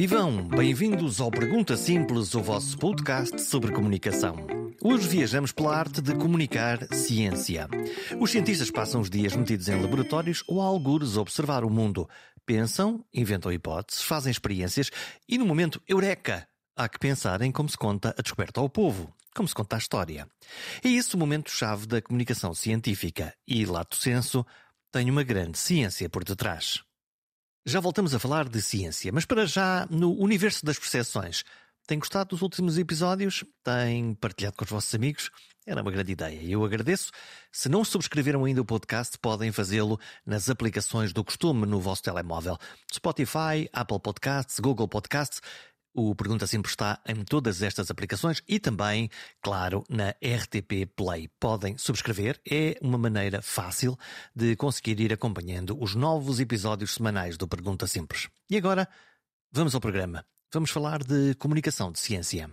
[0.00, 0.48] Vivam!
[0.48, 4.34] Bem-vindos ao Pergunta Simples, o vosso podcast sobre comunicação.
[4.82, 7.68] Hoje viajamos pela arte de comunicar ciência.
[8.18, 12.08] Os cientistas passam os dias metidos em laboratórios ou a algures a observar o mundo.
[12.46, 14.90] Pensam, inventam hipóteses, fazem experiências
[15.28, 16.48] e no momento eureka!
[16.74, 19.78] Há que pensar em como se conta a descoberta ao povo, como se conta a
[19.78, 20.26] história.
[20.82, 24.46] É isso o momento-chave da comunicação científica e, lato senso,
[24.90, 26.82] tem uma grande ciência por detrás.
[27.66, 31.44] Já voltamos a falar de ciência, mas para já no universo das percepções.
[31.86, 33.44] Tem gostado dos últimos episódios?
[33.62, 35.30] Tem partilhado com os vossos amigos?
[35.66, 37.10] Era uma grande ideia e eu agradeço.
[37.52, 42.56] Se não subscreveram ainda o podcast, podem fazê-lo nas aplicações do costume no vosso telemóvel.
[42.90, 45.42] Spotify, Apple Podcasts, Google Podcasts
[45.94, 49.08] o Pergunta Sempre está em todas estas aplicações e também,
[49.42, 51.28] claro, na RTP Play.
[51.38, 53.98] Podem subscrever, é uma maneira fácil
[54.34, 58.28] de conseguir ir acompanhando os novos episódios semanais do Pergunta Simples.
[58.48, 58.88] E agora,
[59.52, 60.24] vamos ao programa.
[60.52, 62.50] Vamos falar de comunicação de ciência.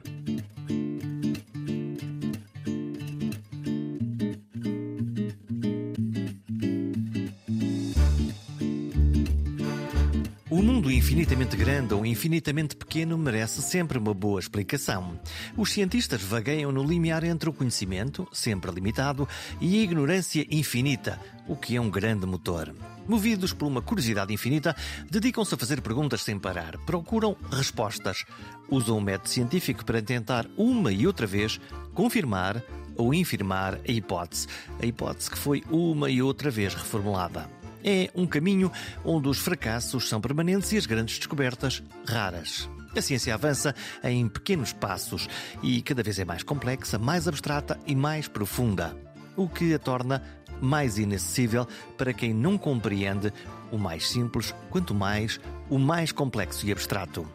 [10.58, 15.20] O mundo infinitamente grande ou infinitamente pequeno merece sempre uma boa explicação.
[15.56, 19.30] Os cientistas vagueiam no limiar entre o conhecimento, sempre limitado,
[19.62, 22.74] e a ignorância infinita, o que é um grande motor.
[23.08, 24.76] Movidos por uma curiosidade infinita,
[25.12, 28.26] dedicam-se a fazer perguntas sem parar, procuram respostas,
[28.68, 31.62] usam o método científico para tentar uma e outra vez
[31.94, 32.64] confirmar
[32.96, 34.48] ou infirmar a hipótese,
[34.82, 37.57] a hipótese que foi uma e outra vez reformulada.
[37.84, 38.72] É um caminho
[39.04, 42.70] onde os fracassos são permanentes e as grandes descobertas raras.
[42.96, 45.30] A ciência avança em pequenos passos
[45.62, 48.98] e cada vez é mais complexa, mais abstrata e mais profunda,
[49.36, 50.24] o que a torna
[50.60, 53.32] mais inacessível para quem não compreende
[53.72, 55.40] o mais simples, quanto mais
[55.70, 57.28] o mais complexo e abstrato.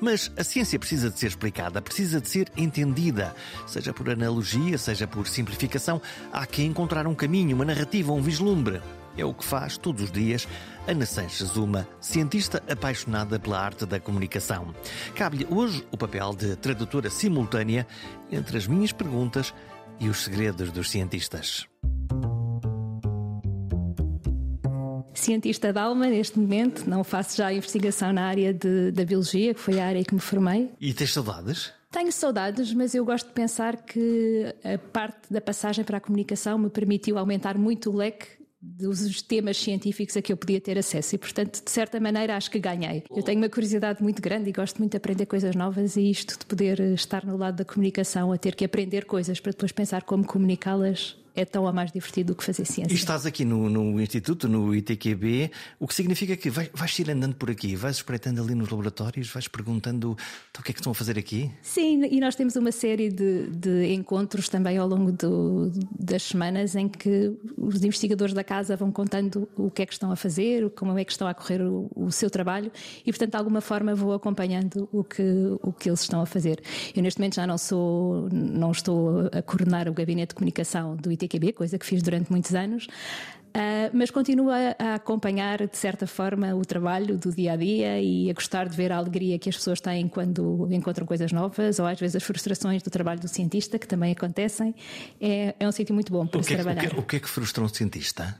[0.00, 3.34] Mas a ciência precisa de ser explicada, precisa de ser entendida,
[3.66, 6.00] seja por analogia, seja por simplificação.
[6.32, 8.80] Há que encontrar um caminho, uma narrativa, um vislumbre.
[9.16, 10.48] É o que faz todos os dias
[10.86, 14.74] Ana Sanches, uma cientista apaixonada pela arte da comunicação.
[15.14, 17.86] Cabe-lhe hoje o papel de tradutora simultânea
[18.30, 19.54] entre as minhas perguntas
[20.00, 21.66] e os segredos dos cientistas.
[25.14, 29.60] Cientista da alma, neste momento, não faço já investigação na área de, da biologia, que
[29.60, 30.70] foi a área que me formei.
[30.78, 31.72] E tens saudades?
[31.90, 36.58] Tenho saudades, mas eu gosto de pensar que a parte da passagem para a comunicação
[36.58, 41.14] me permitiu aumentar muito o leque dos temas científicos a que eu podia ter acesso
[41.14, 43.04] e, portanto, de certa maneira, acho que ganhei.
[43.14, 46.38] Eu tenho uma curiosidade muito grande e gosto muito de aprender coisas novas e isto
[46.38, 50.02] de poder estar no lado da comunicação, a ter que aprender coisas para depois pensar
[50.02, 52.92] como comunicá-las, é tão ou mais divertido do que fazer ciência.
[52.92, 55.50] E estás aqui no, no Instituto, no ITQB,
[55.80, 59.28] o que significa que vais, vais ir andando por aqui, vais espreitando ali nos laboratórios,
[59.30, 60.16] vais perguntando
[60.50, 61.50] então, o que é que estão a fazer aqui?
[61.60, 66.76] Sim, e nós temos uma série de, de encontros também ao longo do, das semanas
[66.76, 70.70] em que os investigadores da casa vão contando o que é que estão a fazer,
[70.70, 72.70] como é que estão a correr o, o seu trabalho
[73.04, 75.22] e, portanto, de alguma forma vou acompanhando o que,
[75.62, 76.62] o que eles estão a fazer.
[76.94, 81.10] Eu, neste momento, já não sou, não estou a coordenar o gabinete de comunicação do
[81.10, 82.86] ITQB TQB, coisa que fiz durante muitos anos.
[83.56, 88.00] Uh, mas continuo a, a, acompanhar, de certa forma, o trabalho do dia a dia
[88.00, 91.78] e a gostar de ver a alegria que as pessoas têm quando encontram coisas novas,
[91.78, 94.74] ou às vezes as frustrações do trabalho do cientista, que também acontecem.
[95.20, 96.84] É, é um sítio muito bom para o se que, trabalhar.
[96.84, 98.36] O que, o que é que frustra um cientista?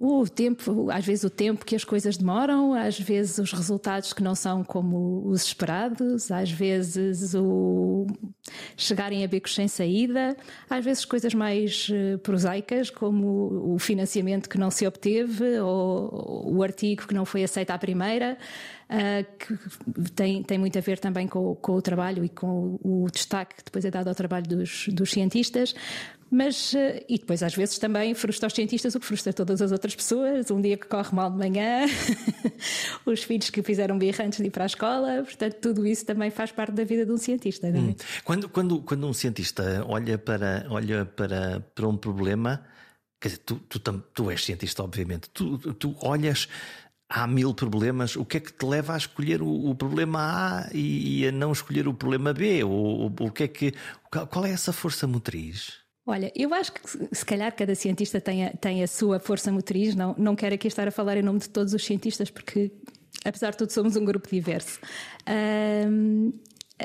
[0.00, 4.22] O tempo, às vezes o tempo que as coisas demoram, às vezes os resultados que
[4.22, 8.06] não são como os esperados, às vezes o
[8.76, 10.36] chegarem a becos sem saída,
[10.70, 16.62] às vezes coisas mais eh, prosaicas, como o financiamento que não se obteve ou o
[16.62, 18.38] artigo que não foi aceito à primeira.
[18.88, 23.06] Uh, que tem, tem muito a ver também com, com o trabalho e com o,
[23.12, 25.74] destaque que depois é dado ao trabalho dos, dos cientistas.
[26.30, 29.72] Mas, uh, e depois às vezes também frustra os cientistas o que frustra todas as
[29.72, 30.50] outras pessoas.
[30.50, 31.86] Um dia que corre mal de manhã,
[33.06, 35.22] os filhos que fizeram birra antes de ir para a escola.
[35.22, 37.70] Portanto, tudo isso também faz parte da vida de um cientista.
[37.70, 37.82] Não é?
[37.82, 37.96] Hum.
[38.24, 42.64] Quando, quando, quando um cientista olha para, olha para, para um problema,
[43.20, 46.48] quer dizer, tu, tu, tu és cientista, obviamente, tu, tu olhas
[47.08, 50.68] há mil problemas, o que é que te leva a escolher o, o problema A
[50.72, 52.62] e, e, a não escolher o problema B?
[52.64, 53.74] O, o que é que,
[54.10, 55.87] qual é essa força motriz?
[56.10, 56.80] Olha, eu acho que
[57.14, 60.66] se calhar cada cientista tem a, tem a sua força motriz, não, não quero aqui
[60.66, 62.72] estar a falar em nome de todos os cientistas, porque
[63.26, 64.80] apesar de tudo somos um grupo diverso.
[65.86, 66.32] Um,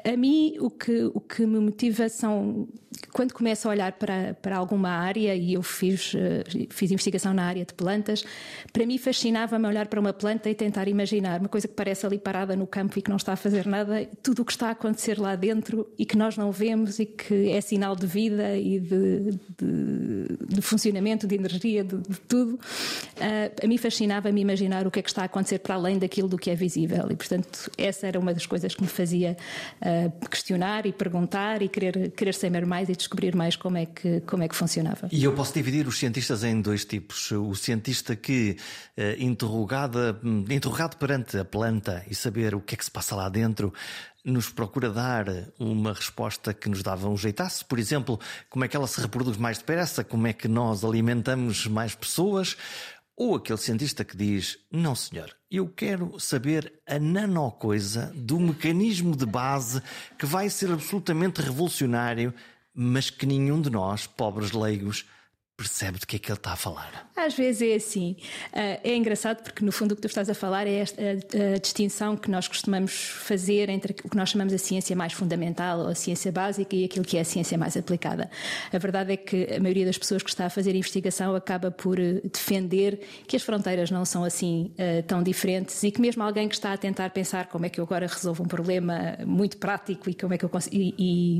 [0.04, 2.68] a mim o que, o que me motiva são
[3.12, 7.44] quando começo a olhar para, para alguma área, e eu fiz, eh, fiz investigação na
[7.44, 8.24] área de plantas,
[8.72, 12.18] para mim fascinava-me olhar para uma planta e tentar imaginar uma coisa que parece ali
[12.18, 14.72] parada no campo e que não está a fazer nada, tudo o que está a
[14.72, 18.80] acontecer lá dentro e que nós não vemos e que é sinal de vida e
[18.80, 22.54] de, de, de funcionamento, de energia, de, de tudo.
[22.54, 26.28] Uh, a mim fascinava-me imaginar o que é que está a acontecer para além daquilo
[26.28, 29.38] do que é visível e, portanto, essa era uma das coisas que me fazia
[29.81, 34.21] uh, questionar e perguntar e querer, querer saber mais e descobrir mais como é, que,
[34.21, 35.07] como é que funcionava.
[35.12, 37.31] E eu posso dividir os cientistas em dois tipos.
[37.31, 38.57] O cientista que,
[38.97, 40.19] uh, interrogada,
[40.50, 43.74] interrogado perante a planta e saber o que é que se passa lá dentro,
[44.24, 45.25] nos procura dar
[45.59, 47.65] uma resposta que nos dava um jeitaço.
[47.65, 48.19] Por exemplo,
[48.50, 52.56] como é que ela se reproduz mais depressa, como é que nós alimentamos mais pessoas.
[53.15, 59.25] Ou aquele cientista que diz: Não, senhor, eu quero saber a nanocoisa do mecanismo de
[59.25, 59.83] base
[60.18, 62.33] que vai ser absolutamente revolucionário,
[62.74, 65.06] mas que nenhum de nós, pobres leigos,
[65.56, 67.08] percebe de que é que ele está a falar.
[67.16, 68.18] Às vezes é assim.
[68.52, 71.56] Uh, é engraçado porque, no fundo, o que tu estás a falar é esta, a,
[71.56, 75.80] a, distinção que nós costumamos fazer entre o que nós chamamos a ciência mais fundamental
[75.80, 78.31] ou a ciência básica e aquilo que é a ciência mais aplicada.
[78.72, 82.00] A verdade é que a maioria das pessoas que está a fazer investigação acaba por
[82.00, 84.74] eh, defender que as fronteiras não são assim
[85.08, 87.84] tão diferentes e que mesmo alguém que está a tentar pensar como é que eu
[87.84, 90.75] agora resolvo um problema muito prático e como é que eu consigo.
[90.75, 91.40] E, e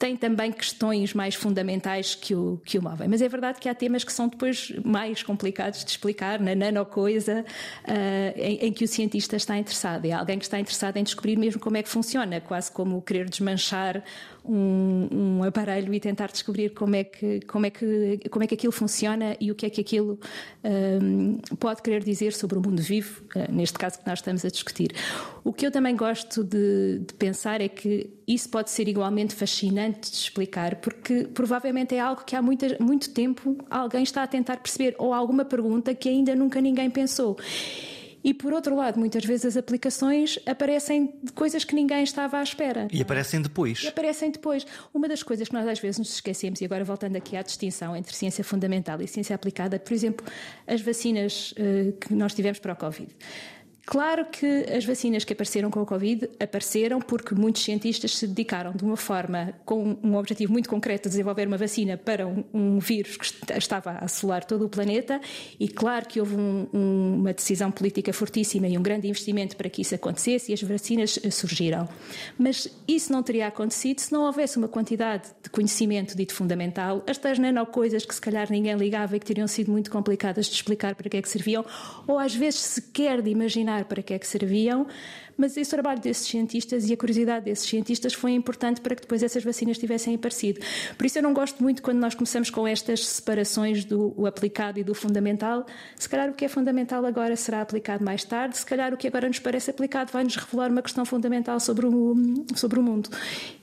[0.00, 3.06] tem também questões mais fundamentais que o, que o movem.
[3.06, 7.44] Mas é verdade que há temas que são depois mais complicados de explicar, na nanocoisa,
[7.84, 10.06] uh, em, em, que o cientista está interessado.
[10.06, 13.28] É alguém que está interessado em descobrir mesmo como é que funciona, quase como querer
[13.28, 14.02] desmanchar
[14.42, 18.54] um, um, aparelho e tentar descobrir como é, que, como, é que, como é que
[18.54, 20.18] aquilo funciona e o que é que aquilo
[20.64, 24.48] um, pode querer dizer sobre o mundo vivo, uh, neste caso que nós estamos a
[24.48, 24.94] discutir.
[25.44, 29.89] O que eu também gosto de, de pensar é que isso pode ser igualmente fascinante
[29.92, 34.58] de explicar, porque provavelmente é algo que há muita, muito tempo alguém está a tentar
[34.58, 37.36] perceber, ou alguma pergunta que ainda nunca ninguém pensou.
[38.22, 42.42] E por outro lado, muitas vezes as aplicações aparecem de coisas que ninguém estava à
[42.42, 42.86] espera.
[42.92, 43.82] E aparecem depois.
[43.82, 44.66] E aparecem depois.
[44.92, 47.96] Uma das coisas que nós às vezes nos esquecemos, e agora voltando aqui à distinção
[47.96, 50.26] entre ciência fundamental e ciência aplicada, por exemplo,
[50.66, 53.08] as vacinas uh, que nós tivemos para o Covid.
[53.90, 58.70] Claro que as vacinas que apareceram com o Covid apareceram porque muitos cientistas se dedicaram
[58.70, 62.78] de uma forma, com um objetivo muito concreto, de desenvolver uma vacina para um, um
[62.78, 65.20] vírus que estava a assolar todo o planeta,
[65.58, 69.68] e claro que houve um, um, uma decisão política fortíssima e um grande investimento para
[69.68, 71.88] que isso acontecesse, e as vacinas eh, surgiram.
[72.38, 77.18] Mas isso não teria acontecido se não houvesse uma quantidade de conhecimento dito fundamental, as
[77.18, 80.94] tais nanocoisas que se calhar ninguém ligava e que teriam sido muito complicadas de explicar
[80.94, 81.64] para que é que serviam,
[82.06, 84.86] ou às vezes sequer de imaginar para que é que serviam,
[85.40, 89.22] mas esse trabalho desses cientistas e a curiosidade desses cientistas foi importante para que depois
[89.22, 90.60] essas vacinas tivessem aparecido.
[90.98, 94.84] Por isso eu não gosto muito quando nós começamos com estas separações do aplicado e
[94.84, 95.64] do fundamental.
[95.96, 99.08] Se calhar o que é fundamental agora será aplicado mais tarde, se calhar o que
[99.08, 102.14] agora nos parece aplicado vai nos revelar uma questão fundamental sobre o,
[102.54, 103.08] sobre o mundo.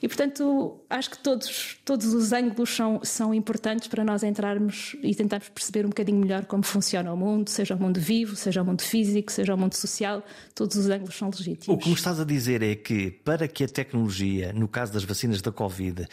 [0.02, 5.14] E portanto acho que todos, todos os ângulos são, são importantes para nós entrarmos e
[5.14, 8.66] tentarmos perceber um bocadinho melhor como funciona o mundo, seja o mundo vivo, seja o
[8.66, 10.24] mundo físico, seja o mundo social,
[10.56, 11.67] todos os ângulos são legítimos.
[11.68, 15.04] O que me estás a dizer é que para que a tecnologia, no caso das
[15.04, 16.08] vacinas da Covid,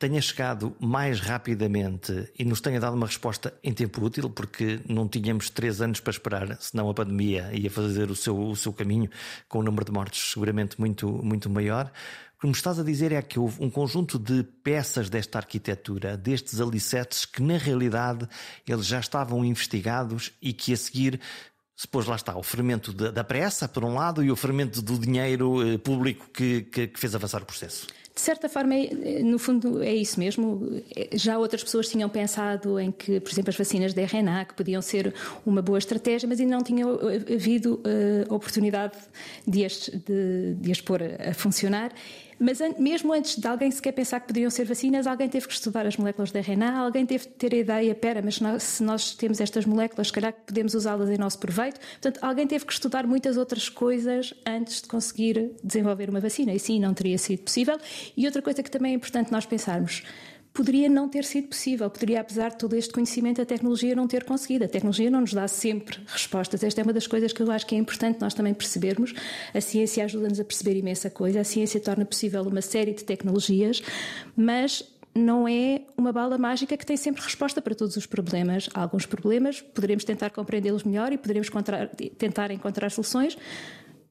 [0.00, 5.06] tenha chegado mais rapidamente e nos tenha dado uma resposta em tempo útil, porque não
[5.06, 9.08] tínhamos três anos para esperar, senão a pandemia ia fazer o seu, o seu caminho
[9.48, 11.92] com o número de mortes seguramente muito, muito maior.
[12.36, 16.16] O que me estás a dizer é que houve um conjunto de peças desta arquitetura,
[16.16, 18.28] destes alicerces, que na realidade
[18.66, 21.20] eles já estavam investigados e que a seguir
[21.80, 25.74] depois lá está o fermento da pressa, por um lado, e o fermento do dinheiro
[25.74, 27.86] eh, público que, que, que fez avançar o processo.
[28.16, 30.82] De certa forma, é, no fundo, é isso mesmo.
[31.12, 34.80] Já outras pessoas tinham pensado em que, por exemplo, as vacinas de RNA que podiam
[34.80, 35.14] ser
[35.44, 38.96] uma boa estratégia, mas ainda não tinha eh, havido uh, oportunidade
[39.46, 41.92] de as, de, de as pôr a funcionar.
[42.38, 45.86] Mas mesmo antes de alguém sequer pensar que poderiam ser vacinas, alguém teve que estudar
[45.86, 49.40] as moléculas de RNA, alguém teve que ter a ideia, pera, mas se nós temos
[49.40, 51.80] estas moléculas, calhar podemos usá-las em nosso proveito.
[51.80, 56.52] Portanto, alguém teve que estudar muitas outras coisas antes de conseguir desenvolver uma vacina.
[56.52, 57.78] E sim, não teria sido possível.
[58.16, 60.02] E outra coisa que também é importante nós pensarmos,
[60.56, 64.24] poderia não ter sido possível, poderia, apesar de todo este conhecimento, a tecnologia não ter
[64.24, 64.64] conseguido.
[64.64, 66.64] A tecnologia não nos dá sempre respostas.
[66.64, 69.12] Esta é uma das coisas que eu acho que é importante nós também percebermos.
[69.52, 73.82] A ciência ajuda-nos a perceber imensa coisa, a ciência torna possível uma série de tecnologias,
[74.34, 74.82] mas
[75.14, 78.70] não é uma bala mágica que tem sempre resposta para todos os problemas.
[78.72, 81.50] Há alguns problemas, poderemos tentar compreendê-los melhor e poderemos
[82.16, 83.36] tentar encontrar soluções,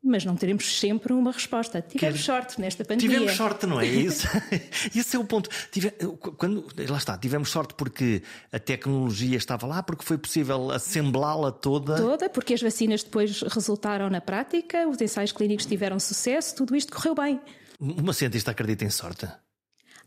[0.05, 1.81] mas não teremos sempre uma resposta.
[1.81, 2.23] Tivemos Quer...
[2.23, 3.17] sorte nesta pandemia.
[3.17, 4.27] Tivemos sorte, não é isso?
[4.95, 5.49] Esse é o ponto.
[5.71, 5.91] Tive...
[6.37, 6.67] Quando...
[6.87, 8.21] Lá está, tivemos sorte porque
[8.51, 11.95] a tecnologia estava lá, porque foi possível assemblá-la toda.
[11.97, 16.93] Toda, porque as vacinas depois resultaram na prática, os ensaios clínicos tiveram sucesso, tudo isto
[16.93, 17.41] correu bem.
[17.79, 19.27] Uma cientista acredita em sorte?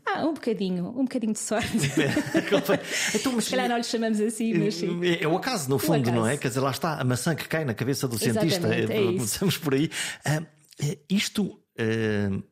[0.05, 1.69] Ah, um bocadinho, um bocadinho de sorte.
[3.13, 5.05] então, mas, Se calhar não lhe chamamos assim, mas sim.
[5.05, 6.15] É, é o acaso, no fundo, acaso.
[6.15, 6.37] não é?
[6.37, 8.73] Quer dizer, lá está a maçã que cai na cabeça do cientista.
[8.73, 9.89] É, é Começamos por aí.
[10.25, 12.43] Uh, isto uh,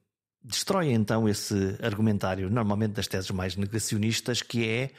[0.43, 4.91] destrói então esse argumentário, normalmente das teses mais negacionistas, que é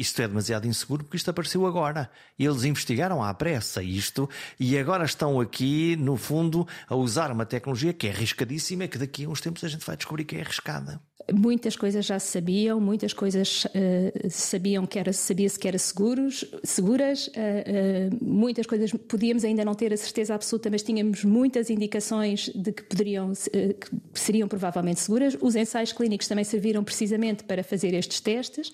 [0.00, 2.10] isto é demasiado inseguro porque isto apareceu agora.
[2.38, 7.92] Eles investigaram à pressa isto e agora estão aqui, no fundo, a usar uma tecnologia
[7.92, 11.02] que é arriscadíssima que daqui a uns tempos a gente vai descobrir que é arriscada.
[11.32, 16.44] Muitas coisas já se sabiam, muitas coisas uh, sabiam que era, sabia-se que eram seguros,
[16.62, 21.70] seguras, uh, uh, muitas coisas podíamos ainda não ter a certeza absoluta, mas tínhamos muitas
[21.70, 25.36] indicações de que poderiam, que seriam provavelmente seguras.
[25.40, 28.72] Os ensaios clínicos também serviram precisamente para fazer estes testes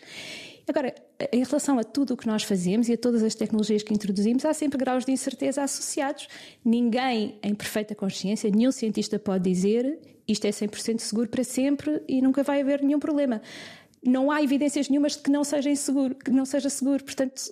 [0.68, 0.92] Agora,
[1.32, 4.44] em relação a tudo o que nós fazemos e a todas as tecnologias que introduzimos,
[4.44, 6.26] há sempre graus de incerteza associados.
[6.64, 12.20] Ninguém, em perfeita consciência, nenhum cientista pode dizer isto é 100% seguro para sempre e
[12.20, 13.40] nunca vai haver nenhum problema.
[14.04, 17.02] Não há evidências nenhumas de que não seja seguro, que não seja seguro.
[17.04, 17.42] Portanto,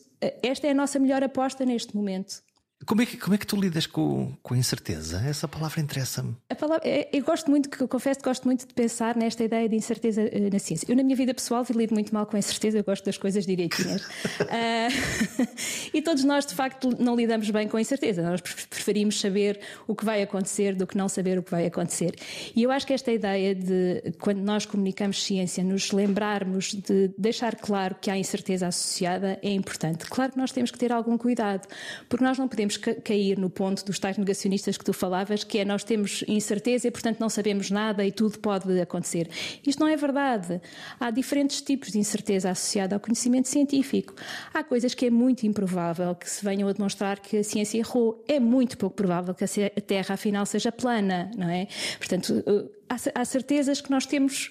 [0.42, 2.42] esta é a nossa melhor aposta neste momento.
[2.86, 5.22] Como é, que, como é que tu lidas com, com a incerteza?
[5.26, 6.36] Essa palavra interessa-me.
[6.82, 10.22] É, eu gosto muito, eu confesso que gosto muito de pensar nesta ideia de incerteza
[10.22, 10.86] eh, na ciência.
[10.90, 13.46] Eu, na minha vida pessoal, lido muito mal com a incerteza, eu gosto das coisas
[13.46, 14.02] direitinhas.
[14.02, 15.44] uh,
[15.92, 18.22] e todos nós, de facto, não lidamos bem com a incerteza.
[18.22, 22.14] Nós preferimos saber o que vai acontecer do que não saber o que vai acontecer.
[22.54, 27.56] E eu acho que esta ideia de, quando nós comunicamos ciência, nos lembrarmos de deixar
[27.56, 30.06] claro que há incerteza associada é importante.
[30.06, 31.66] Claro que nós temos que ter algum cuidado,
[32.08, 35.64] porque nós não podemos cair no ponto dos tais negacionistas que tu falavas, que é
[35.64, 39.28] nós temos incerteza e, portanto, não sabemos nada e tudo pode acontecer.
[39.66, 40.60] Isto não é verdade.
[40.98, 44.14] Há diferentes tipos de incerteza associada ao conhecimento científico.
[44.52, 48.24] Há coisas que é muito improvável que se venham a demonstrar que a ciência errou.
[48.28, 51.68] É muito pouco provável que a Terra, afinal, seja plana, não é?
[51.98, 54.50] Portanto, eh, há certezas que nós temos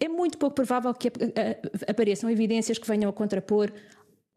[0.00, 1.12] é muito pouco provável que
[1.86, 3.70] apareçam evidências que venham a contrapor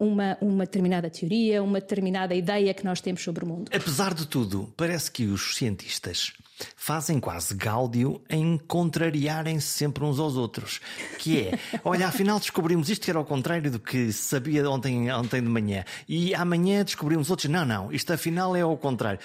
[0.06, 3.70] uma, uma determinada teoria, uma determinada ideia que nós temos sobre o mundo.
[3.74, 6.32] Apesar de tudo, parece que os cientistas
[6.76, 10.80] fazem quase gáudio em contrariarem-se sempre uns aos outros.
[11.18, 15.42] Que é, olha, afinal descobrimos isto que era ao contrário do que sabia ontem, ontem
[15.42, 15.84] de manhã.
[16.08, 17.50] E amanhã descobrimos outros.
[17.50, 19.18] Não, não, isto afinal é ao contrário.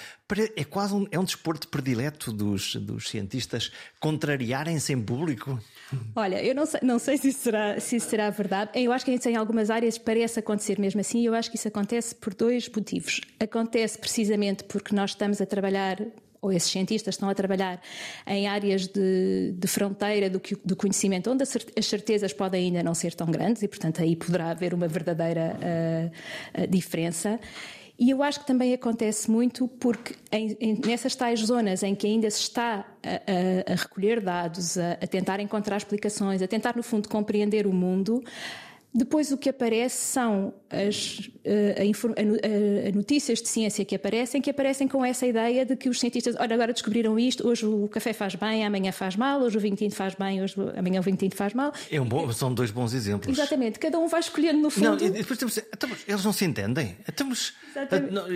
[0.55, 5.59] É quase um, é um desporto predileto dos, dos cientistas contrariarem-se em público.
[6.15, 8.71] Olha, eu não sei, não sei se, será, se será verdade.
[8.75, 12.15] Eu acho que em algumas áreas parece acontecer mesmo assim, eu acho que isso acontece
[12.15, 13.21] por dois motivos.
[13.39, 15.99] Acontece precisamente porque nós estamos a trabalhar
[16.41, 17.81] ou esses cientistas estão a trabalhar
[18.25, 23.13] em áreas de, de fronteira do, do, conhecimento, onde as certezas podem ainda não ser
[23.13, 27.39] tão grandes e, portanto, aí poderá haver uma verdadeira uh, diferença.
[27.99, 32.07] E eu acho que também acontece muito porque em, em, nessas tais zonas em que
[32.07, 36.77] ainda se está a, a, a recolher dados, a, a, tentar encontrar explicações, a tentar,
[36.77, 38.23] no fundo, compreender o mundo,
[38.93, 44.49] depois o que aparece são as eh, a, a, notícias de ciência que aparecem, que
[44.49, 48.13] aparecem com essa ideia de que os cientistas, olha, agora descobriram isto, hoje o café
[48.13, 51.17] faz bem, amanhã faz mal, hoje o vinho tinto faz bem, hoje, amanhã o vinho
[51.17, 51.71] tinto faz mal.
[51.91, 53.37] É um bom, são dois bons exemplos.
[53.37, 54.87] Exatamente, cada um vai escolhendo no fundo.
[54.87, 56.97] Não, e depois temos, então, eles não se entendem.
[57.07, 57.53] Estamos,
[58.11, 58.27] não,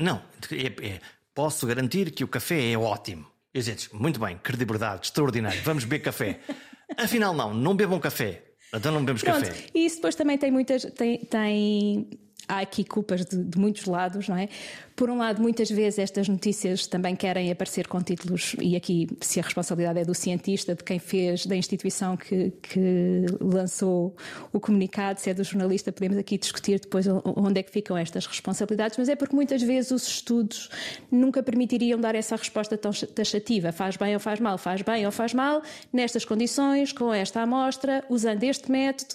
[0.00, 1.00] não é, é,
[1.32, 3.26] posso garantir que o café é ótimo.
[3.54, 6.40] E gente, muito bem, credibilidade, extraordinário, vamos beber café.
[6.98, 9.66] Afinal, não, não bebam café então não bebemos Pronto, café.
[9.74, 10.84] E isso depois também tem muitas.
[10.84, 12.08] Tem, tem
[12.48, 14.48] há aqui culpas de, de, muitos lados, não é?
[14.96, 19.40] Por um lado, muitas vezes estas notícias também querem aparecer com títulos, e aqui, se
[19.40, 24.14] a responsabilidade é do cientista, de quem fez, da instituição que, que lançou
[24.52, 28.26] o comunicado, se é do jornalista, podemos aqui discutir depois onde é que ficam estas
[28.26, 30.68] responsabilidades, mas é porque muitas vezes os estudos
[31.10, 35.12] nunca permitiriam dar essa resposta tão taxativa: faz bem ou faz mal, faz bem ou
[35.12, 39.14] faz mal, nestas condições, com esta amostra, usando este método.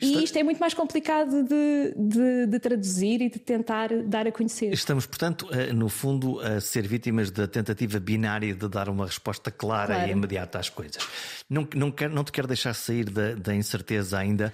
[0.00, 4.32] E isto é muito mais complicado de, de, de, traduzir e de tentar dar a
[4.32, 4.72] conhecer.
[4.72, 9.94] Estamos, portanto, no fundo, a ser vítimas da tentativa binária de dar uma resposta clara
[9.94, 10.08] claro.
[10.08, 11.06] e imediata às coisas.
[11.48, 14.52] Não, não, quero, não te quero deixar sair da, da incerteza ainda,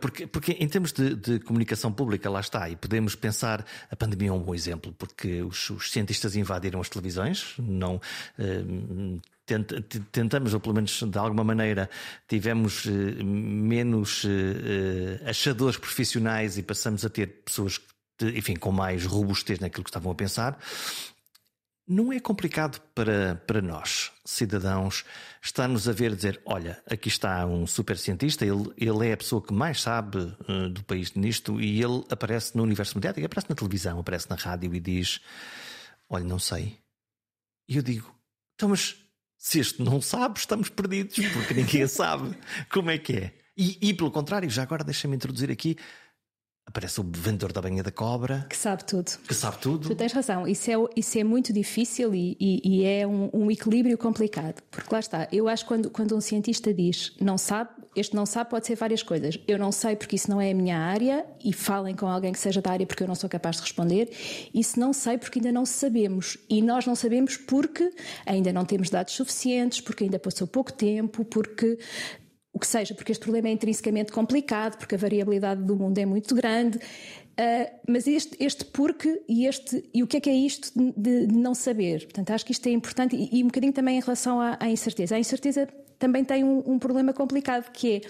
[0.00, 4.28] porque, porque em termos de, de, comunicação pública, lá está, e podemos pensar, a pandemia
[4.28, 8.00] é um bom exemplo, porque os, os cientistas invadiram as televisões, não.
[9.46, 11.90] Tentamos, ou pelo menos de alguma maneira,
[12.26, 17.78] tivemos eh, menos eh, eh, achadores profissionais e passamos a ter pessoas,
[18.22, 20.58] enfim, com mais robustez naquilo que estavam a pensar.
[21.86, 25.04] Não é complicado para, para nós, cidadãos,
[25.42, 29.42] estar-nos a ver dizer: olha, aqui está um super cientista, ele, ele é a pessoa
[29.42, 30.16] que mais sabe
[30.48, 34.36] uh, do país nisto e ele aparece no universo mediático, aparece na televisão, aparece na
[34.36, 35.20] rádio e diz:
[36.08, 36.78] olha, não sei.
[37.68, 38.14] E eu digo:
[38.54, 39.03] então, mas
[39.44, 42.34] se este não sabe, estamos perdidos, porque ninguém sabe
[42.72, 43.32] como é que é.
[43.54, 45.76] E, e pelo contrário, já agora deixa-me introduzir aqui
[46.66, 48.46] Aparece o vendedor da banha da cobra.
[48.48, 49.12] Que sabe tudo.
[49.28, 49.88] Que sabe tudo.
[49.88, 50.48] Tu tens razão.
[50.48, 54.62] Isso é, isso é muito difícil e, e, e é um, um, equilíbrio complicado.
[54.70, 55.28] Porque lá está.
[55.30, 58.76] Eu acho que quando, quando um cientista diz não sabe, este não sabe pode ser
[58.76, 59.38] várias coisas.
[59.46, 62.38] Eu não sei porque isso não é a minha área e falem com alguém que
[62.38, 64.10] seja da área porque eu não sou capaz de responder.
[64.52, 66.38] Isso não sei porque ainda não sabemos.
[66.48, 67.92] E nós não sabemos porque
[68.24, 71.78] ainda não temos dados suficientes, porque ainda passou pouco tempo, porque
[72.54, 76.06] o que seja, porque este problema é intrinsecamente complicado, porque a variabilidade do mundo é
[76.06, 76.78] muito grande.
[76.78, 81.26] Uh, mas este, este porque e este e o que é que é isto de,
[81.26, 82.04] de não saber?
[82.04, 84.70] Portanto, acho que isto é importante e, e um bocadinho também em relação à, à,
[84.70, 85.16] incerteza.
[85.16, 85.68] A incerteza
[85.98, 88.00] também tem um, um problema complicado que é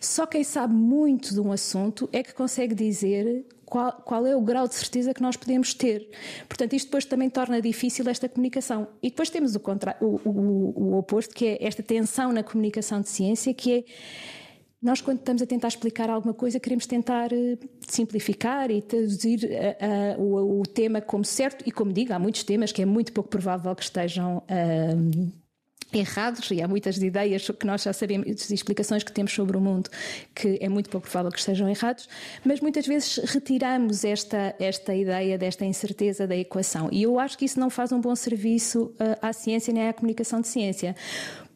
[0.00, 4.40] só quem sabe muito de um assunto é que consegue dizer qual, qual, é o
[4.40, 6.08] grau de certeza que nós podemos ter.
[6.48, 8.88] Portanto, isto depois também torna difícil esta comunicação.
[9.02, 13.00] E depois temos o, contra, o, o, o oposto, que é esta tensão na comunicação
[13.00, 13.84] de ciência, que é
[14.80, 20.20] nós, quando estamos a tentar explicar alguma coisa, queremos tentar uh, simplificar e traduzir uh,
[20.20, 23.12] uh, o, o, tema como certo, e como digo, há muitos temas que é muito
[23.12, 24.42] pouco provável que estejam
[25.92, 29.60] errados e há muitas ideias que nós já sabemos e explicações que temos sobre o
[29.60, 29.88] mundo
[30.34, 32.08] que é muito pouco provável que estejam errados,
[32.44, 37.44] mas muitas vezes retiramos esta esta ideia desta incerteza da equação e eu acho que
[37.44, 40.94] isso não faz um bom serviço uh, à ciência nem à comunicação de ciência.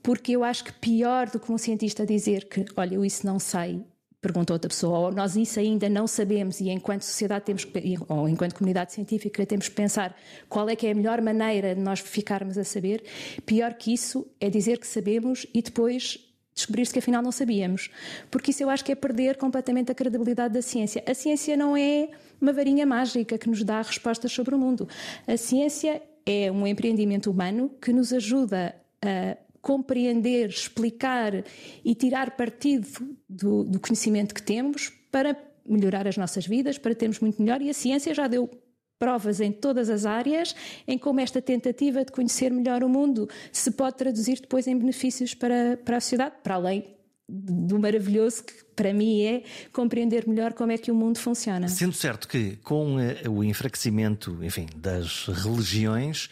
[0.03, 3.39] Porque eu acho que pior do que um cientista dizer que, olha, eu isso não
[3.39, 3.85] sei,
[4.21, 8.29] pergunta outra pessoa, ou nós isso ainda não sabemos e enquanto sociedade temos que, ou
[8.29, 10.15] enquanto comunidade científica temos que pensar
[10.49, 13.03] qual é que é a melhor maneira de nós ficarmos a saber,
[13.47, 16.19] pior que isso é dizer que sabemos e depois
[16.55, 17.91] descobrir-se que afinal não sabíamos.
[18.31, 21.02] Porque isso eu acho que é perder completamente a credibilidade da ciência.
[21.06, 24.87] A ciência não é uma varinha mágica que nos dá respostas sobre o mundo.
[25.26, 31.44] A ciência é um empreendimento humano que nos ajuda a compreender, explicar
[31.84, 32.88] e tirar partido
[33.28, 37.60] do, do, conhecimento que temos para melhorar as nossas vidas, para termos muito melhor.
[37.60, 38.50] E a ciência já deu
[38.99, 40.54] provas em todas as áreas
[40.86, 45.32] em como esta tentativa de conhecer melhor o mundo se pode traduzir depois em benefícios
[45.32, 46.84] para, para a sociedade, para além
[47.30, 49.42] do maravilhoso que para mim é
[49.73, 51.68] compreender melhor como é que o mundo funciona.
[51.68, 56.28] Sendo certo que com eh, o enfraquecimento, enfim, das religiões,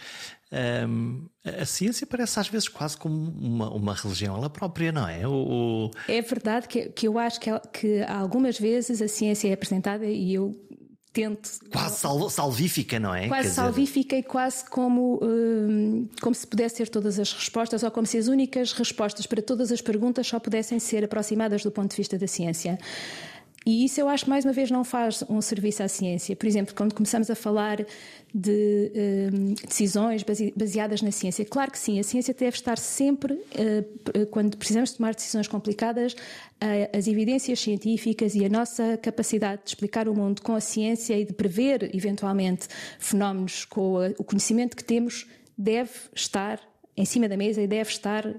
[0.51, 5.27] um, a ciência parece às vezes quase como uma, uma religião ela própria, não é?
[5.27, 5.91] O, o...
[6.09, 10.35] É verdade que, que eu acho que, que algumas vezes a ciência é apresentada e
[10.35, 10.55] eu
[11.13, 11.51] tento.
[11.71, 13.29] Quase sal, salvífica, não é?
[13.29, 14.27] Quase Quer salvífica dizer...
[14.27, 18.29] e quase como, um, como se pudesse ter todas as respostas ou como se as
[18.29, 22.27] únicas respostas para todas as perguntas só pudessem ser aproximadas do ponto de vista da
[22.27, 22.79] ciência.
[23.69, 26.35] E isso eu acho que mais uma vez não faz um serviço à ciência.
[26.35, 27.85] Por exemplo, quando começamos a falar
[28.35, 28.91] de
[29.31, 30.25] um, decisões
[30.57, 35.15] baseadas na ciência, claro que sim, a ciência deve estar sempre, uh, quando precisamos tomar
[35.15, 40.55] decisões complicadas, uh, as evidências científicas e a nossa capacidade de explicar o mundo com
[40.55, 45.27] a ciência e de prever eventualmente fenómenos com a, o conhecimento que temos
[45.59, 46.59] deve estar
[46.97, 48.35] em cima da mesa e deve estar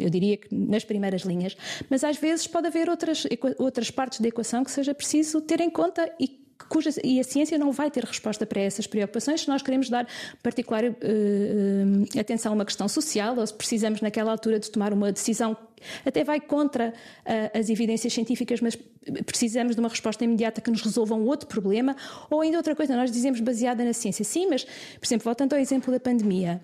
[0.00, 1.56] eu diria que nas primeiras linhas,
[1.88, 3.26] mas às vezes pode haver outras,
[3.58, 7.58] outras partes da equação que seja preciso ter em conta e Cuja, e a ciência
[7.58, 10.06] não vai ter resposta para essas preocupações se nós queremos dar
[10.42, 15.10] particular uh, atenção a uma questão social ou se precisamos naquela altura de tomar uma
[15.10, 15.56] decisão
[16.04, 18.76] até vai contra uh, as evidências científicas, mas
[19.24, 21.96] precisamos de uma resposta imediata que nos resolva um outro problema
[22.28, 24.24] ou ainda outra coisa, nós dizemos baseada na ciência.
[24.24, 26.60] Sim, mas, por exemplo, voltando ao exemplo da pandemia,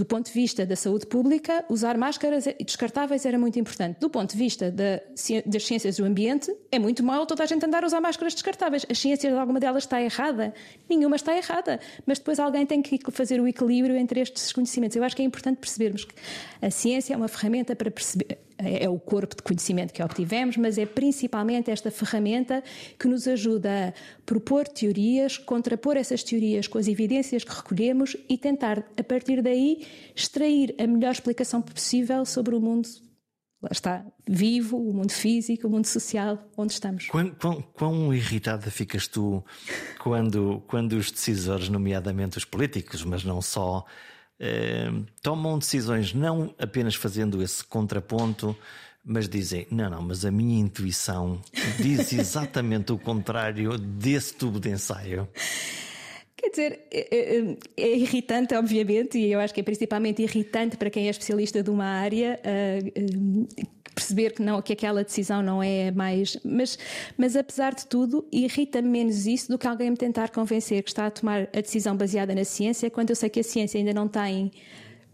[0.00, 4.00] do ponto de vista da saúde pública, usar máscaras descartáveis era muito importante.
[4.00, 4.98] Do ponto de vista da,
[5.44, 8.86] das ciências do ambiente, é muito mal toda a gente andar a usar máscaras descartáveis.
[8.88, 10.54] A ciência, alguma delas está errada?
[10.88, 11.78] Nenhuma está errada.
[12.06, 14.96] Mas depois alguém tem que fazer o equilíbrio entre estes conhecimentos.
[14.96, 16.14] Eu acho que é importante percebermos que
[16.62, 20.56] a ciência é uma ferramenta para perceber é, é o corpo de conhecimento que obtivemos,
[20.56, 22.62] mas é principalmente esta ferramenta
[22.98, 28.36] que nos ajuda a propor teorias, contrapor essas teorias com as evidências que recolhemos e
[28.36, 32.88] tentar, a partir daí, extrair a melhor explicação possível sobre o mundo
[33.62, 37.06] lá está, vivo, o mundo físico, o mundo social, onde estamos.
[37.08, 39.44] Quão, quão, quão, irritada ficas tu
[39.98, 43.84] quando, quando os decisores, nomeadamente os políticos, mas não só,
[45.22, 48.56] tomam decisões não apenas fazendo esse contraponto,
[49.04, 51.40] mas dizem: não, não, mas a minha intuição
[51.78, 55.28] diz exatamente o contrário desse tubo de ensaio.
[56.36, 60.88] Quer dizer, é, é, é, irritante, obviamente, e eu acho que é principalmente irritante para
[60.88, 63.46] quem é especialista de uma área uh,
[64.00, 66.38] perceber que, não, que aquela decisão não é mais.
[66.42, 66.78] Mas,
[67.16, 71.06] mas apesar de tudo, irrita-me menos isso do que alguém me tentar convencer que está
[71.06, 74.08] a tomar a decisão baseada na ciência, quando eu sei que a ciência ainda não
[74.08, 74.50] tem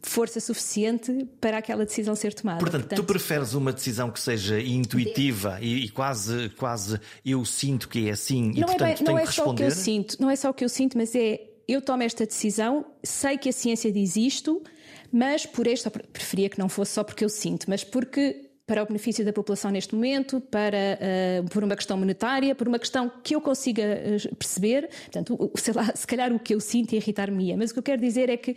[0.01, 2.61] força suficiente para aquela decisão ser tomada.
[2.61, 7.89] Portanto, Portanto tu preferes uma decisão que seja intuitiva e, e, quase, quase eu sinto
[7.89, 9.35] que é assim e não portanto é bem, tenho não é que responder.
[9.35, 11.83] Só o que eu sinto, não é só o que eu sinto, mas é eu
[11.83, 14.63] tomo esta decisão, sei que a ciência diz isto,
[15.11, 18.87] mas por esta preferia que não fosse só porque eu sinto, mas porque para o
[18.87, 23.35] benefício da população neste momento, para, uh, por uma questão monetária, por uma questão que
[23.35, 24.89] eu consiga uh, perceber.
[24.89, 27.57] Portanto, sei lá, se calhar o que eu sinto irritar-me-ia.
[27.57, 28.57] Mas o que eu quero dizer é que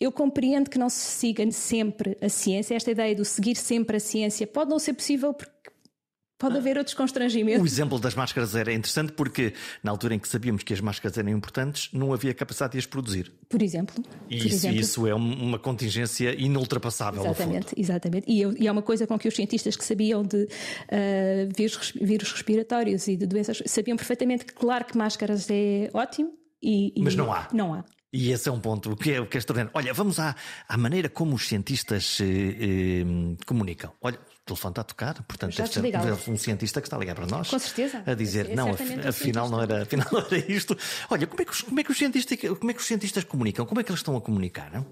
[0.00, 4.00] eu compreendo que não se siga sempre a ciência, esta ideia do seguir sempre a
[4.00, 5.70] ciência pode não ser possível porque
[6.38, 7.62] pode haver outros constrangimentos.
[7.62, 11.16] O exemplo das máscaras era interessante porque, na altura em que sabíamos que as máscaras
[11.16, 13.32] eram importantes, não havia capacidade de as produzir.
[13.48, 13.94] Por exemplo.
[14.28, 14.80] E por isso, exemplo.
[14.80, 17.24] isso, é uma contingência inultrapassável.
[17.24, 18.30] Exatamente, exatamente.
[18.30, 20.48] E, e, é uma coisa com que os cientistas que sabiam de uh,
[21.56, 26.32] vírus, vírus respiratórios e de doenças sabiam perfeitamente que, claro, que máscaras é ótimo.
[26.62, 27.48] E, e Mas não há.
[27.52, 27.84] Não há.
[28.14, 29.72] E esse é um ponto que é, que é extraordinário.
[29.74, 30.36] Olha, vamos à,
[30.68, 33.04] à maneira como os cientistas eh, eh,
[33.44, 33.92] comunicam.
[34.00, 37.14] Olha, o telefone está a tocar, portanto deve ser um cientista que está a ligar
[37.14, 37.48] para nós.
[37.48, 38.02] Com certeza.
[38.04, 38.70] A dizer, é não,
[39.08, 40.76] afinal, não era, afinal não era isto.
[41.08, 43.24] Olha, como é, que os, como, é que os cientistas, como é que os cientistas
[43.24, 43.64] comunicam?
[43.64, 44.70] Como é que eles estão a comunicar?
[44.70, 44.86] Não?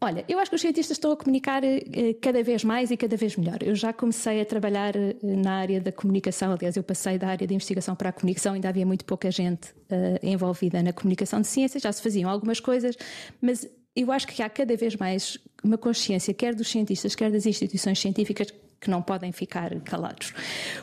[0.00, 1.82] Olha, eu acho que os cientistas estão a comunicar eh,
[2.22, 3.58] cada vez mais e cada vez melhor.
[3.62, 7.46] Eu já comecei a trabalhar eh, na área da comunicação, aliás, eu passei da área
[7.46, 11.48] de investigação para a comunicação, ainda havia muito pouca gente uh, envolvida na comunicação de
[11.48, 12.96] ciências, já se faziam algumas coisas,
[13.42, 13.68] mas
[14.02, 17.98] eu acho que há cada vez mais uma consciência, quer dos cientistas, quer das instituições
[17.98, 20.32] científicas, que não podem ficar calados.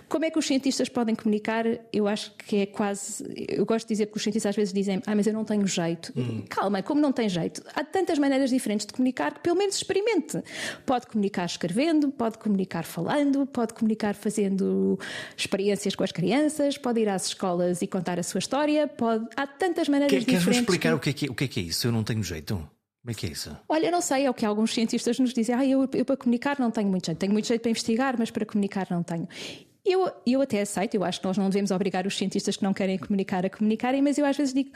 [0.09, 1.65] Como é que os cientistas podem comunicar?
[1.93, 3.23] Eu acho que é quase.
[3.47, 5.65] Eu gosto de dizer que os cientistas às vezes dizem, ah, mas eu não tenho
[5.65, 6.11] jeito.
[6.15, 6.43] Hum.
[6.49, 7.63] Calma, como não tem jeito?
[7.73, 10.43] Há tantas maneiras diferentes de comunicar que pelo menos experimente.
[10.85, 14.99] Pode comunicar escrevendo, pode comunicar falando, pode comunicar fazendo
[15.37, 19.25] experiências com as crianças, pode ir às escolas e contar a sua história, pode.
[19.37, 20.43] Há tantas maneiras diferentes.
[20.43, 21.87] Queres-me explicar o, que é que, o que é que é isso?
[21.87, 22.74] Eu não tenho jeito.
[23.05, 23.55] Como é que é isso?
[23.69, 25.53] Olha, não sei, é o que alguns cientistas nos dizem.
[25.53, 27.19] Ah, eu, eu para comunicar não tenho muito jeito.
[27.19, 29.29] Tenho muito jeito para investigar, mas para comunicar não tenho.
[29.85, 32.73] Eu, eu até aceito, eu acho que nós não devemos obrigar os cientistas que não
[32.73, 34.71] querem comunicar a comunicarem, mas eu às vezes digo,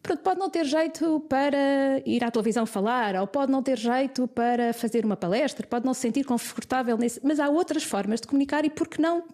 [0.00, 4.28] pronto, pode não ter jeito para ir à televisão falar, ou pode não ter jeito
[4.28, 8.28] para fazer uma palestra, pode não se sentir confortável nesse, mas há outras formas de
[8.28, 9.24] comunicar e por que não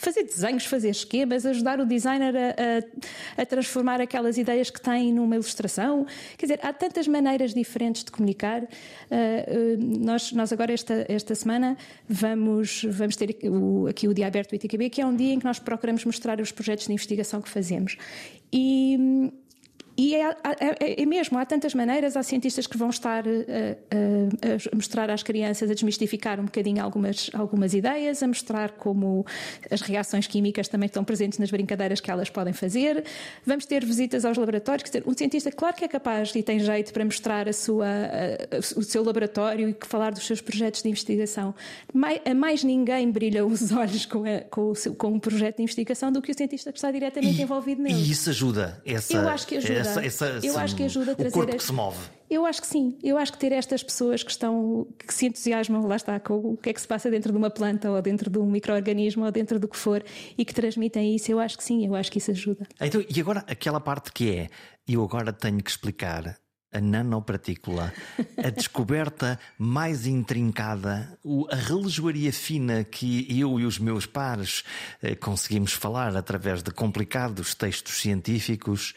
[0.00, 2.50] fazer desenhos, fazer esquemas, ajudar o designer a,
[3.38, 6.06] a, a, transformar aquelas ideias que tem numa ilustração.
[6.36, 8.62] Quer dizer, há tantas maneiras diferentes de comunicar.
[8.62, 11.76] Uh, nós, nós agora, esta, esta semana,
[12.08, 15.38] vamos, vamos ter o, aqui o dia aberto do ITQB, que é um dia em
[15.38, 17.96] que nós procuramos mostrar os projetos de investigação que fazemos.
[18.52, 19.32] E
[19.98, 23.76] e é, é, é, mesmo, há tantas maneiras, há cientistas que vão estar a, eh,
[23.90, 23.96] a,
[24.46, 29.26] eh, a, mostrar às crianças, a desmistificar um bocadinho algumas, algumas ideias, a mostrar como
[29.68, 33.02] as reações químicas também estão presentes nas brincadeiras que elas podem fazer.
[33.44, 36.60] Vamos ter visitas aos laboratórios, quer dizer, um cientista, claro que é capaz e tem
[36.60, 37.88] jeito para mostrar a sua,
[38.76, 41.52] o seu laboratório e falar dos seus projetos de investigação.
[41.92, 45.62] Mais, a mais ninguém brilha os olhos com, com, o seu, com um projeto de
[45.64, 47.96] investigação do que o cientista que está diretamente e, envolvido nele.
[47.96, 48.80] E isso ajuda?
[48.86, 49.87] Essa, Eu acho que ajuda.
[49.90, 51.30] Essa, essa, eu acho que ajuda a trazer.
[51.30, 51.98] O corpo que se move.
[52.30, 52.98] Eu acho que sim.
[53.02, 56.56] Eu acho que ter estas pessoas que estão, que se entusiasmam, lá está, com o
[56.56, 59.32] que é que se passa dentro de uma planta ou dentro de um microorganismo ou
[59.32, 60.04] dentro do que for
[60.36, 61.86] e que transmitem isso, eu acho que sim.
[61.86, 62.66] Eu acho que isso ajuda.
[62.80, 64.48] Então, e agora aquela parte que é,
[64.86, 66.38] eu agora tenho que explicar
[66.72, 67.92] a nanopartícula,
[68.36, 71.18] a descoberta mais intrincada,
[71.50, 74.64] a relojoaria fina que eu e os meus pares
[75.02, 78.94] eh, conseguimos falar através de complicados textos científicos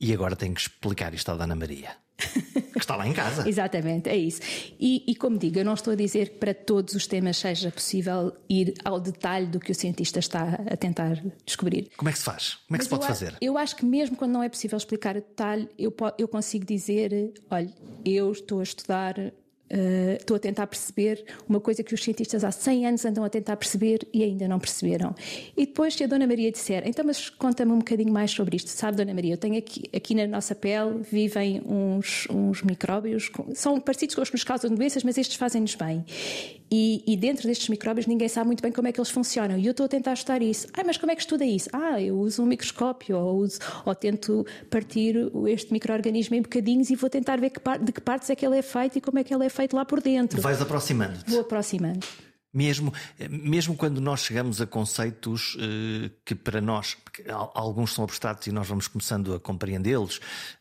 [0.00, 1.90] e agora tenho que explicar isto à Dona Maria.
[2.72, 3.46] Que está lá em casa.
[3.48, 4.40] Exatamente, é isso.
[4.78, 7.70] E, e, como digo, eu não estou a dizer que para todos os temas seja
[7.70, 11.90] possível ir ao detalhe do que o cientista está a tentar descobrir.
[11.96, 12.54] Como é que se faz?
[12.66, 13.36] Como é que Mas se pode eu, fazer?
[13.40, 17.32] Eu acho que mesmo quando não é possível explicar o detalhe, eu, eu consigo dizer:
[17.50, 17.72] olha,
[18.04, 19.14] eu estou a estudar
[19.70, 23.28] Uh, estou a tentar perceber uma coisa que os cientistas há 100 anos andam a
[23.28, 25.14] tentar perceber e ainda não perceberam.
[25.56, 28.68] E depois, se a Dona Maria disser, então, mas conta-me um bocadinho mais sobre isto.
[28.68, 33.78] Sabe, Dona Maria, eu tenho aqui, aqui na nossa pele vivem uns, uns micróbios, são
[33.80, 36.04] parecidos com os que nos causam doenças, mas estes fazem-nos bem.
[36.70, 39.58] E, e, dentro destes micróbios ninguém sabe muito bem como é que eles funcionam.
[39.58, 40.66] E eu estou a tentar estudar isso.
[40.74, 41.68] Ah, mas como é que estuda isso?
[41.72, 46.96] Ah, eu uso um microscópio ou, uso, ou tento partir este microorganismo em bocadinhos e
[46.96, 49.24] vou tentar ver que, de que partes é que ele é feito e como é
[49.24, 50.40] que ele é feito lá por dentro.
[50.40, 51.30] Vais aproximando-te.
[51.30, 52.06] Vou aproximando.
[52.52, 52.92] Mesmo,
[53.30, 56.96] mesmo quando nós chegamos a conceitos uh, que para nós,
[57.54, 60.18] alguns são abstratos e nós vamos começando a compreendê-los,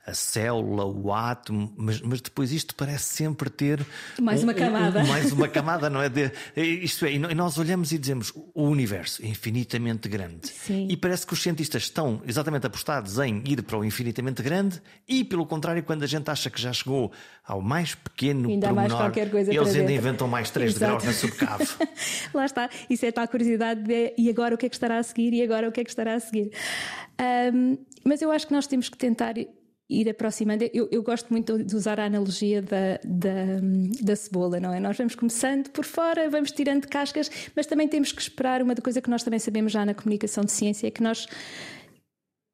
[0.07, 3.85] a célula, o átomo, mas, mas depois isto parece sempre ter
[4.21, 4.99] mais uma camada.
[4.99, 6.07] Um, um, mais uma camada, não é?
[6.07, 10.47] De, isto é, e nós olhamos e dizemos o universo é infinitamente grande.
[10.47, 10.87] Sim.
[10.89, 15.25] E parece que os cientistas estão exatamente apostados em ir para o infinitamente grande e,
[15.25, 17.11] pelo contrário, quando a gente acha que já chegou
[17.45, 20.91] ao mais pequeno ainda mais qualquer coisa eles ainda inventam mais 3 Exato.
[20.91, 21.67] graus na subcave.
[22.33, 22.69] Lá está.
[22.89, 25.33] Isso é a tal curiosidade de e agora o que é que estará a seguir
[25.33, 26.51] e agora o que é que estará a seguir.
[27.53, 29.35] Um, mas eu acho que nós temos que tentar
[29.89, 30.69] ir aproximando.
[30.73, 33.61] Eu, eu, gosto muito de usar a analogia da, da,
[34.01, 34.79] da, cebola, não é?
[34.79, 38.61] Nós vamos começando por fora, vamos tirando cascas, mas também temos que esperar.
[38.61, 41.27] Uma coisa que nós também sabemos já na comunicação de ciência é que nós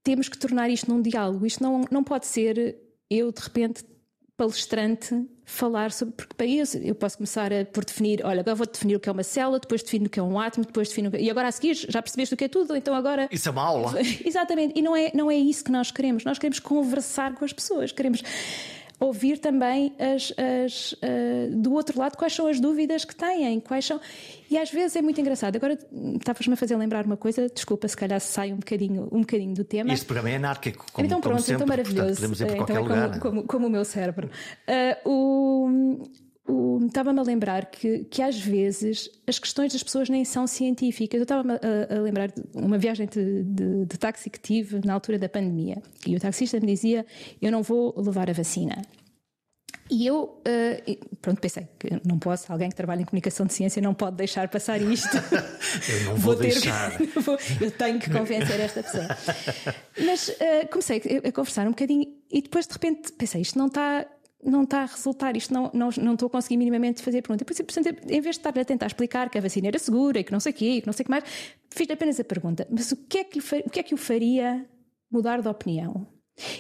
[0.04, 1.46] temos que tornar isto num diálogo.
[1.46, 2.78] Isto não, não pode ser
[3.10, 3.84] eu, de repente,
[4.38, 6.16] palestrante falar sobre.
[6.16, 9.10] Porque para isso eu posso começar a, por definir: olha, agora vou definir o que
[9.10, 11.12] é uma célula, depois defino o que é um átomo, depois defino.
[11.18, 13.28] E agora a seguir já percebeste o que é tudo, então agora.
[13.32, 13.94] Isso é uma aula.
[14.26, 16.24] Exatamente, e não é, não é isso que nós queremos.
[16.24, 18.22] Nós queremos conversar com as pessoas, queremos
[19.04, 23.86] ouvir também as, as, uh, do outro lado quais são as dúvidas que têm, quais
[23.86, 24.00] são.
[24.50, 25.56] E às vezes é muito engraçado.
[25.56, 25.78] Agora
[26.16, 29.64] estavas-me a fazer lembrar uma coisa, desculpa se calhar sai um bocadinho, um bocadinho do
[29.64, 29.94] tema.
[29.94, 32.06] Este programa é anárquico, como, então, pronto, como sempre, então maravilhoso.
[32.08, 33.20] Portanto, podemos ir para então qualquer é como, lugar.
[33.20, 34.30] Como, como, o meu cérebro.
[34.68, 36.04] Uh, o,
[36.86, 41.18] estava-me a lembrar que, que às vezes as questões das pessoas nem são científicas.
[41.18, 44.94] Eu estava-me a, a, lembrar de uma viagem de, de, de táxi que tive na
[44.94, 47.06] altura da pandemia e o taxista me dizia:
[47.42, 48.82] Eu não vou levar a vacina.
[49.90, 53.82] E eu, uh, pronto, pensei que não posso, alguém que trabalha em comunicação de ciência
[53.82, 55.18] não pode deixar passar isto.
[55.90, 56.94] eu não vou, vou deixar.
[57.62, 59.08] eu tenho que convencer esta pessoa.
[60.06, 64.06] Mas uh, comecei a conversar um bocadinho e depois de repente pensei, isto não está
[64.46, 67.46] não está a resultar, isto não, não, não estou a conseguir minimamente fazer pergunta.
[67.46, 70.32] Por em vez de estar a tentar explicar que a vacina era segura e que
[70.32, 71.24] não sei o quê, que não sei o que mais,
[71.70, 74.66] fiz apenas a pergunta: mas o que é que, o que, é que o faria
[75.12, 76.08] mudar de opinião?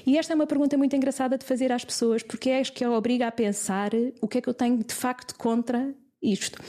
[0.05, 2.91] E esta é uma pergunta muito engraçada de fazer às pessoas, porque é que a
[2.91, 3.91] obriga a pensar
[4.21, 6.61] o que é que eu tenho de facto contra isto.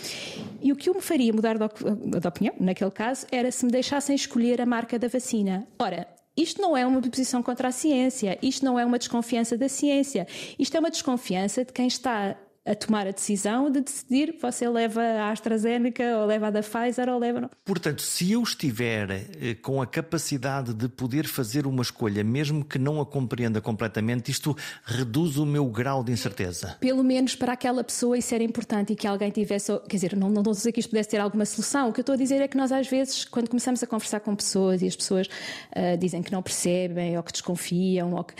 [0.61, 4.17] E o que eu me faria mudar de opinião, naquele caso, era se me deixassem
[4.17, 5.67] escolher a marca da vacina.
[5.79, 9.69] Ora, isto não é uma posição contra a ciência, isto não é uma desconfiança da
[9.69, 10.27] ciência,
[10.59, 15.03] isto é uma desconfiança de quem está a tomar a decisão de decidir você leva
[15.03, 17.51] a AstraZeneca ou leva a da Pfizer ou leva.
[17.65, 22.79] Portanto, se eu estiver eh, com a capacidade de poder fazer uma escolha, mesmo que
[22.79, 26.77] não a compreenda completamente, isto reduz o meu grau de incerteza.
[26.81, 29.79] Pelo menos para aquela pessoa isso era importante e que alguém tivesse.
[29.81, 31.91] Quer dizer, não, não estou a dizer que isto pudesse ter alguma solução.
[31.91, 34.21] O que eu estou a dizer é que nós, às vezes, quando começamos a conversar
[34.21, 38.35] com pessoas e as pessoas uh, dizem que não percebem ou que desconfiam ou que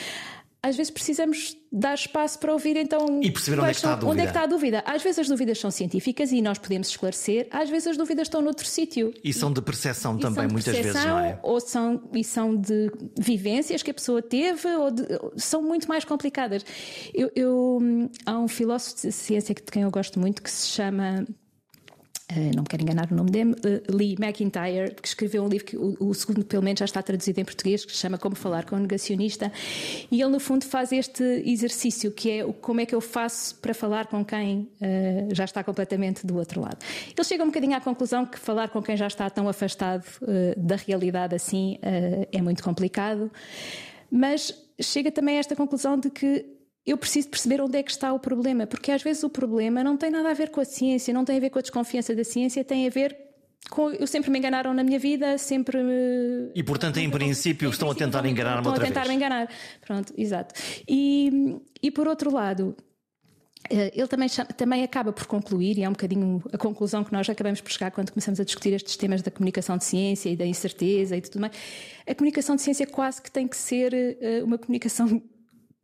[0.65, 3.97] às vezes precisamos dar espaço para ouvir então e perceber onde é, que está a
[3.97, 4.11] dúvida.
[4.11, 4.83] onde é que está a dúvida.
[4.87, 8.41] Às vezes as dúvidas são científicas e nós podemos esclarecer, às vezes as dúvidas estão
[8.41, 9.13] noutro sítio.
[9.23, 11.39] E são de percepção e também, muitas vezes, não é?
[11.43, 15.05] Ou são, e são de vivências que a pessoa teve, ou de,
[15.37, 16.65] são muito mais complicadas.
[17.13, 17.79] Eu, eu,
[18.25, 21.27] há um filósofo de ciência de quem eu gosto muito que se chama
[22.55, 25.77] não me quero enganar o nome dele, uh, Lee McIntyre, que escreveu um livro que
[25.77, 28.65] o, o, segundo, pelo menos, já está traduzido em português, que se chama Como Falar
[28.65, 29.53] com um Negacionista.
[30.11, 33.75] E ele, no fundo, faz este exercício que é como é que eu faço para
[33.75, 36.79] falar com quem uh, já está completamente do outro lado.
[37.17, 40.05] Ele chega um bocadinho à conclusão que falar com quem já está tão afastado
[40.57, 41.79] da realidade assim
[42.33, 43.31] é muito complicado,
[44.11, 46.54] mas chega também a esta conclusão de que
[46.87, 49.97] eu preciso perceber onde é que está o problema, porque às vezes o problema não
[49.97, 52.25] tem nada a ver com a ciência, não tem a ver com a desconfiança da
[52.25, 53.17] ciência, tem a ver
[53.71, 53.91] com.
[53.91, 56.51] Eu sempre me enganaram na minha vida, sempre me.
[56.55, 58.91] E portanto, em princípio, estão a tentar enganar-me outra vez.
[58.91, 59.49] Estão a tentar me enganar.
[59.81, 60.55] Pronto, exato.
[60.87, 62.77] E, e por outro lado.
[63.71, 67.27] Eh, ele também, também acaba por concluir, e é um bocadinho a conclusão que nós
[67.31, 70.45] acabamos por chegar quando começamos a discutir estes temas da comunicação de ciência e da
[70.45, 71.55] incerteza e tudo mais.
[72.07, 75.23] A comunicação de ciência quase que tem que ser eh, uma comunicação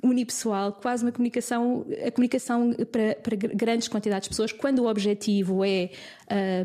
[0.03, 5.65] unipessoal, quase uma comunicação, a comunicação para, para, grandes quantidades de pessoas, quando o objetivo
[5.65, 5.91] é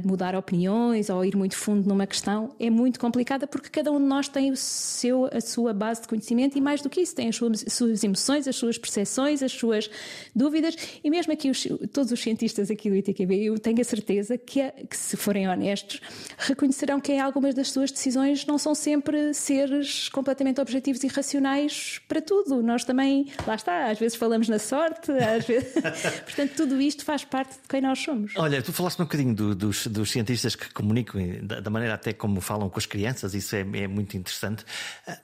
[0.03, 4.05] mudar opiniões ou ir muito fundo numa questão, é muito complicada porque cada um de
[4.05, 7.29] nós tem o seu, a sua base de conhecimento e mais do que isso, tem
[7.29, 9.89] as suas, as suas emoções, as suas percepções, as suas
[10.35, 14.37] dúvidas e mesmo aqui os, todos os cientistas aqui do ITQB, eu tenho a certeza
[14.37, 16.01] que, que se forem honestos,
[16.37, 21.99] reconhecerão que em algumas das suas decisões não são sempre seres completamente objetivos e racionais
[22.07, 22.61] para tudo.
[22.61, 25.73] Nós também lá está, às vezes falamos na sorte, às vezes.
[26.25, 28.33] Portanto, tudo isto faz parte de quem nós somos.
[28.35, 32.13] Olha, tu falaste um bocadinho do, dos, dos, cientistas que comunicam, da, da, maneira até
[32.13, 34.63] como falam com as crianças, isso é, é muito interessante.
[35.07, 35.19] Ah,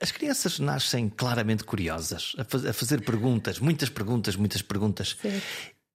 [0.00, 5.16] as crianças nascem claramente curiosas, a, faz, a fazer perguntas, muitas perguntas, muitas perguntas.
[5.20, 5.40] Sim.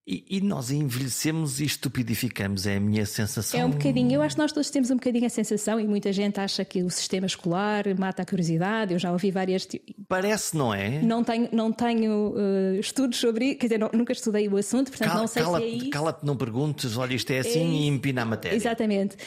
[0.10, 3.60] E, e, nós envelhecemos e estupidificamos, é a minha sensação.
[3.60, 6.14] É um bocadinho, eu acho que nós todos temos um bocadinho a sensação, e muita
[6.14, 8.94] gente acha que o sistema escolar mata a curiosidade.
[8.94, 9.68] Eu já ouvi várias.
[10.08, 11.02] Parece, não é?
[11.02, 15.10] Não tenho, não tenho uh, estudos sobre quer dizer, não, nunca estudei o assunto, portanto
[15.10, 15.90] Cal, não sei cala, se é isso.
[15.90, 18.56] Cala-te, não perguntes, olha, isto é assim é, e empina a matéria.
[18.56, 19.18] Exatamente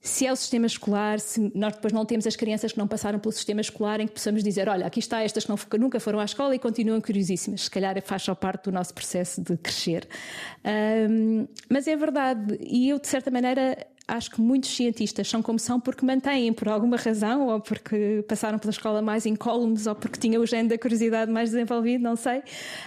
[0.00, 3.18] se é o sistema escolar, se nós depois não temos as crianças que não passaram
[3.18, 6.24] pelo sistema escolar em que possamos dizer, olha, aqui está estas que nunca foram à
[6.24, 7.62] escola e continuam curiosíssimas.
[7.62, 10.08] Se calhar faz só parte do nosso processo de crescer.
[11.10, 15.58] Um, mas é verdade, e eu de certa maneira acho que muitos cientistas são como
[15.58, 20.18] são porque mantêm, por alguma razão, ou porque passaram pela escola mais incólumes, ou porque
[20.18, 22.42] tinham o gene da curiosidade mais desenvolvido, não sei,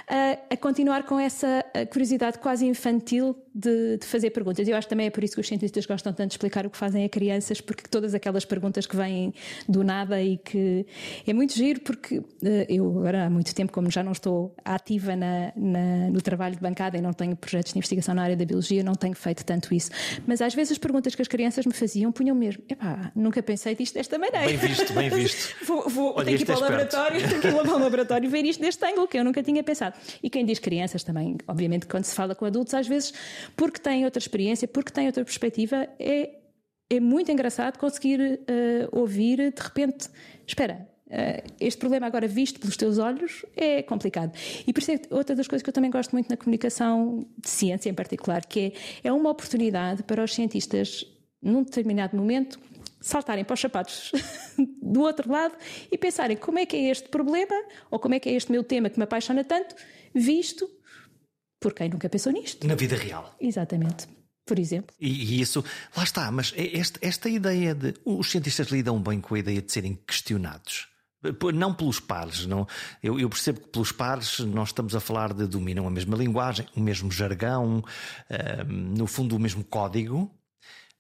[0.08, 4.68] a, a continuar com essa curiosidade quase infantil de, de, fazer perguntas.
[4.68, 6.70] Eu acho que também é por isso que os cientistas gostam tanto de explicar o
[6.70, 9.34] que fazem a crianças, porque todas aquelas perguntas que vêm
[9.68, 10.86] do nada e que
[11.26, 15.16] é muito giro, porque eh, eu agora há muito tempo, como já não estou ativa
[15.16, 18.46] na, na, no trabalho de bancada e não tenho projetos de investigação na área da
[18.46, 19.92] biologia, não tenho feito tanto isso.
[20.26, 23.76] Mas às vezes as perguntas que as crianças me faziam punham mesmo, epá, nunca pensei
[23.76, 24.48] disto desta maneira.
[24.48, 25.56] Bem visto, bem visto.
[25.66, 28.30] vou, vou Olha, tenho que ir para o laboratório, tenho que ir para o laboratório
[28.30, 29.96] ver isto deste ângulo que eu nunca tinha pensado.
[30.22, 33.14] E quem diz crianças também, obviamente, quando se fala com adultos, às vezes,
[33.56, 36.40] porque têm outra experiência, porque têm outra perspectiva, é,
[36.90, 40.10] é muito engraçado conseguir uh, ouvir de repente,
[40.48, 44.36] espera, Uh, este problema agora visto pelos teus olhos é complicado.
[44.66, 47.50] E por isso é outra das coisas que eu também gosto muito na comunicação de
[47.50, 51.06] ciência em particular, que é, é uma oportunidade para os cientistas
[51.40, 52.60] num determinado momento,
[53.00, 54.12] saltarem para os sapatos
[54.82, 55.56] do outro lado
[55.92, 57.54] e pensarem como é que é este problema
[57.92, 59.76] ou como é que é este meu tema que me apaixona tanto,
[60.16, 60.68] visto
[61.64, 62.68] por quem nunca pensou nisto.
[62.68, 63.34] Na vida real.
[63.40, 64.06] Exatamente.
[64.46, 64.94] Por exemplo.
[65.00, 65.64] E, e isso,
[65.96, 67.94] lá está, mas é esta, esta ideia de.
[68.04, 70.90] Os cientistas lidam bem com a ideia de serem questionados.
[71.54, 72.68] Não pelos pares, não.
[73.02, 76.68] Eu, eu, percebo que pelos pares nós estamos a falar de dominam a mesma linguagem,
[76.76, 80.30] o mesmo jargão, uh, no fundo o mesmo código,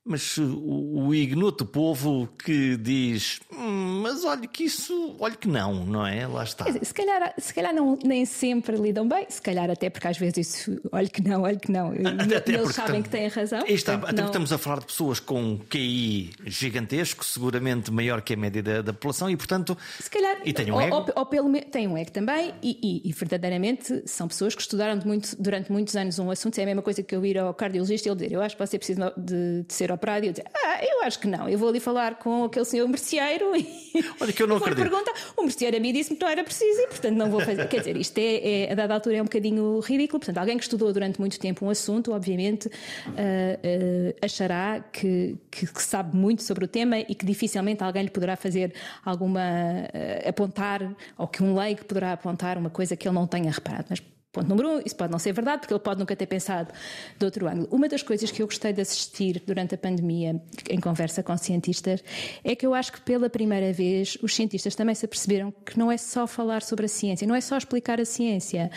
[0.05, 5.85] mas o, o ignoto povo que diz, hum, mas olha que isso, olha que não,
[5.85, 6.27] não é?
[6.27, 6.65] Lá está.
[6.71, 10.37] Se calhar, se calhar não, nem sempre lidam bem, se calhar até porque às vezes
[10.37, 11.93] isso, olha que não, olha que não.
[12.19, 13.63] Até, até eles sabem que têm razão.
[13.65, 14.25] Está, até não...
[14.25, 18.91] estamos a falar de pessoas com QI gigantesco, seguramente maior que a média da, da
[18.91, 19.77] população, e portanto.
[20.01, 20.41] Se calhar.
[20.43, 20.95] E têm um ego.
[20.97, 24.99] Ou, ou pelo têm um ego também, e, e, e, verdadeiramente são pessoas que estudaram
[25.05, 26.59] muito, durante muitos anos um assunto.
[26.59, 28.67] É a mesma coisa que eu ir ao cardiologista e ele dizer: Eu acho que
[28.67, 31.57] você precisa de, de ser operado e eu dizer, ah, eu acho que não, eu
[31.57, 33.83] vou ali falar com aquele senhor merceeiro e
[34.19, 34.89] Olha que eu não acredito.
[34.89, 37.67] pergunta, o merceeiro a mim disse-me que não era preciso e portanto não vou fazer.
[37.67, 40.63] Quer dizer, isto é, é, a dada altura é um bocadinho ridículo, portanto alguém que
[40.63, 46.43] estudou durante muito tempo um assunto, obviamente, uh, uh, achará que, que, que, sabe muito
[46.43, 48.73] sobre o tema e que dificilmente alguém lhe poderá fazer
[49.05, 50.81] alguma, uh, apontar,
[51.17, 53.85] ou que um leigo poderá apontar uma coisa que ele não tenha reparado.
[53.89, 53.99] Mas
[54.33, 56.73] Ponto número um, isso pode não ser verdade, porque ele pode nunca ter pensado
[57.19, 57.67] de outro ângulo.
[57.69, 60.41] Uma das coisas que eu gostei de assistir durante a pandemia,
[60.71, 62.03] em conversa com cientistas,
[62.43, 65.91] é que eu acho que pela primeira vez os cientistas também se aperceberam que não
[65.91, 68.71] é só falar sobre a ciência, não é só explicar a ciência.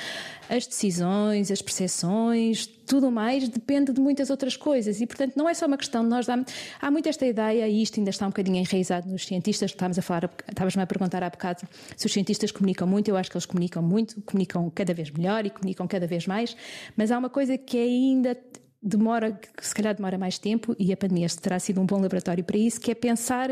[0.47, 5.55] As decisões, as percepções, tudo mais depende de muitas outras coisas e, portanto, não é
[5.55, 6.53] só uma questão de nós darmos.
[6.81, 10.03] Há muito esta ideia, e isto ainda está um bocadinho enraizado nos cientistas, estávamos a
[10.03, 11.62] falar, estavas-me a perguntar há bocado
[11.96, 15.44] se os cientistas comunicam muito, eu acho que eles comunicam muito, comunicam cada vez melhor
[15.44, 16.57] e comunicam cada vez mais,
[16.96, 18.37] mas há uma coisa que ainda
[18.83, 22.44] demora, que se calhar demora mais tempo, e a pandemia terá sido um bom laboratório
[22.44, 23.51] para isso, que é pensar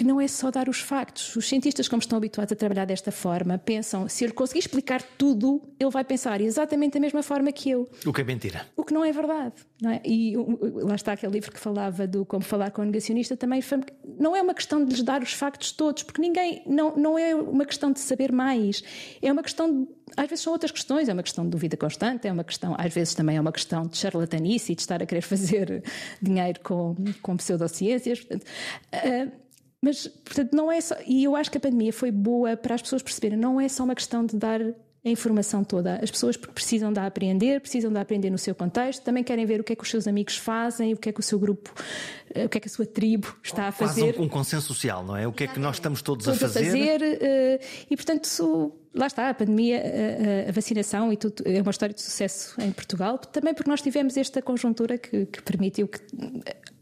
[0.00, 1.36] que não é só dar os factos.
[1.36, 5.60] Os cientistas, como estão habituados a trabalhar desta forma, pensam, se ele conseguir explicar tudo,
[5.78, 7.86] ele vai pensar exatamente da mesma forma que eu.
[8.06, 8.66] O que é mentira.
[8.74, 9.56] O que não é verdade.
[9.78, 10.00] Não é?
[10.02, 13.62] E lá está aquele livro que falava do como falar com o negacionista também.
[14.18, 16.62] Não é uma questão de lhes dar os factos todos, porque ninguém.
[16.66, 18.82] Não, não é uma questão de saber mais.
[19.20, 19.82] É uma questão.
[19.82, 21.10] De, às vezes são outras questões.
[21.10, 22.74] É uma questão de dúvida constante, é uma questão.
[22.78, 25.84] Às vezes também é uma questão de charlatanice e de estar a querer fazer
[26.22, 28.20] dinheiro com, com pseudociências.
[28.20, 28.46] Portanto,
[28.94, 29.49] uh,
[29.82, 30.94] mas, portanto, não é só.
[31.06, 33.84] E eu acho que a pandemia foi boa para as pessoas perceberem, não é só
[33.84, 35.98] uma questão de dar a informação toda.
[36.02, 39.64] As pessoas precisam de aprender, precisam de aprender no seu contexto, também querem ver o
[39.64, 41.72] que é que os seus amigos fazem, o que é que o seu grupo,
[42.44, 44.12] o que é que a sua tribo está a fazer.
[44.12, 45.26] Quase um, um consenso social, não é?
[45.26, 46.60] O que é que nós estamos todos, todos a fazer.
[46.60, 49.82] A fazer uh, e, portanto, lá está, a pandemia,
[50.46, 53.80] a, a, vacinação e tudo é uma história de sucesso em Portugal, também porque nós
[53.80, 56.00] tivemos esta conjuntura que, que permitiu que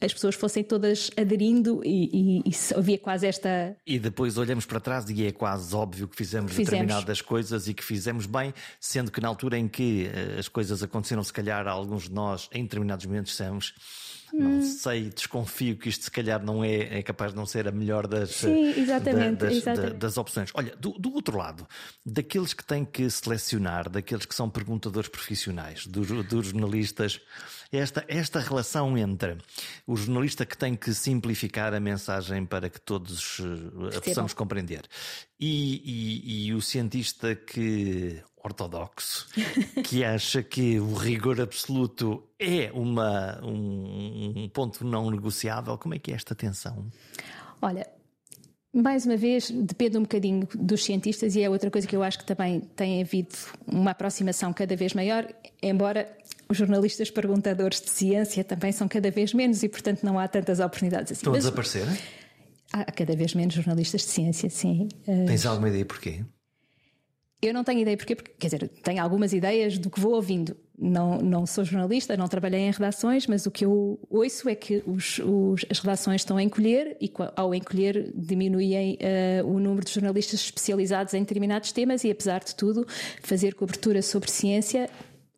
[0.01, 3.77] as pessoas fossem todas aderindo e, e, e, havia quase esta.
[3.87, 7.75] E depois olhamos para trás e é quase óbvio que fizemos, fizemos, determinadas coisas e
[7.75, 11.67] que fizemos bem, sendo que na altura em que eh, as coisas aconteceram, se calhar
[11.67, 13.75] alguns de nós, em determinados momentos, dissemos
[14.33, 17.73] Não sei, desconfio que isto se calhar não é, é capaz de não ser a
[17.73, 19.93] melhor das, Sim, exatamente, da- das, exatamente.
[19.93, 20.51] da- das opções.
[20.55, 21.67] Olha, do, do outro lado,
[22.05, 27.21] daqueles que têm que selecionar, daqueles que são perguntadores profissionais, dos, dos jornalistas,
[27.71, 29.37] esta, esta relação entre
[29.87, 33.39] o jornalista que tem que simplificar a mensagem para que todos
[33.93, 34.83] eh, a possamos compreender
[35.39, 39.29] e, e- e o cientista que ortodoxo
[39.85, 45.77] que acha que o rigor absoluto é uma, um, um ponto não negociável.
[45.79, 46.87] Como é que é esta tensão?
[47.61, 47.87] Olha,
[48.73, 52.19] mais uma vez, depende um bocadinho dos cientistas e é outra coisa que eu acho
[52.19, 53.35] que também tem havido
[53.67, 55.27] uma aproximação cada vez maior,
[55.63, 56.09] embora
[56.49, 60.61] os jornalistas perguntadores de ciência também são cada vez menos e, portanto, não há tantas
[60.61, 61.21] oportunidades assim.
[61.21, 61.87] Estão a desaparecer?
[62.73, 64.89] há cada vez menos jornalistas de ciência, sim.
[65.07, 66.25] Eh, Tens alguma ideia porquê?
[67.41, 70.57] Eu não tenho ideia porquê, porque, quer dizer, tenho algumas ideias do que vou ouvindo.
[70.81, 74.83] Não, não sou jornalista, não trabalhei em redações, mas o que eu ouço é que
[74.87, 79.93] os- os- as redações estão a encolher e, ao encolher, diminuem eh, o número de
[79.93, 82.87] jornalistas especializados em determinados temas e, apesar de tudo,
[83.23, 84.89] fazer cobertura sobre ciência.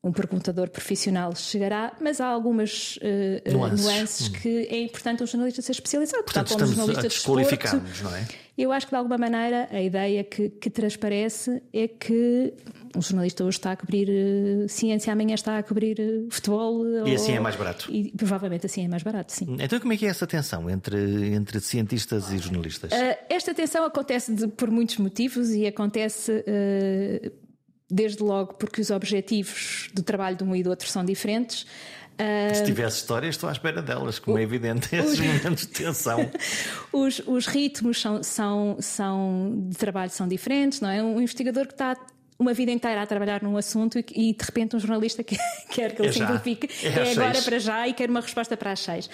[0.02, 3.84] Um perguntador profissional chegará, mas há algumas eh, Nuances.
[3.84, 6.24] nuances, que é importante um jornalista ser especializado.
[6.24, 8.26] Portanto, como estamos a jornalista de desporto, desqualificar-nos, não é?
[8.56, 12.54] eu acho que de alguma maneira a ideia que, que transparece é que
[12.96, 16.82] um jornalista hoje está a cobrir eh, ciência, amanhã está a cobrir eh, futebol.
[16.86, 17.92] E ou- assim é mais barato.
[17.92, 19.54] E provavelmente assim é mais barato, sim.
[19.60, 22.90] Então, como é que é essa tensão entre, entre cientistas e jornalistas?
[22.90, 27.49] Uh, esta tensão acontece de- por muitos motivos e acontece uh,
[27.90, 31.66] desde logo porque os objetivos do trabalho de um e do outro são diferentes.
[32.20, 36.30] Uh, Se tivesse histórias, estou à espera delas, como é evidente, esses momentos de tensão.
[36.92, 41.02] os, os ritmos são, são, são de trabalho são diferentes, não é?
[41.02, 41.96] Um investigador que está
[42.38, 45.36] uma vida inteira a trabalhar num assunto e, e, de repente um jornalista que,
[45.70, 47.44] quer que ele É simplifique É é, agora seis.
[47.44, 49.10] para já e quer uma resposta para as seis.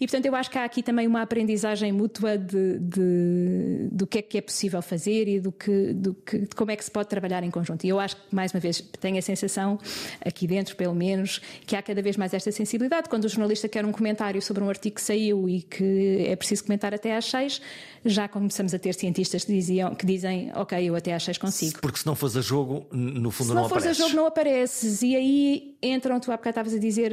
[0.00, 4.18] E portanto eu acho que há aqui também uma aprendizagem mútua de, de- do que
[4.18, 6.90] é que é possível fazer e do que, do que, de como é que se
[6.90, 7.84] pode trabalhar em conjunto.
[7.84, 9.78] E eu acho que, mais uma vez, tenho a sensação,
[10.24, 13.08] aqui dentro pelo menos, que há cada vez mais esta sensibilidade.
[13.08, 16.64] Quando o jornalista quer um comentário sobre um artigo que saiu e que é preciso
[16.64, 17.60] comentar até às seis,
[18.04, 21.80] já começamos a ter cientistas que, diziam, que dizem, ok, eu até às seis consigo.
[21.80, 24.04] Porque se não fores a jogo, no fundo Se não, não fores a apareces.
[24.04, 25.02] jogo, não apareces.
[25.02, 27.12] E aí entram, tu há bocado estavas a dizer,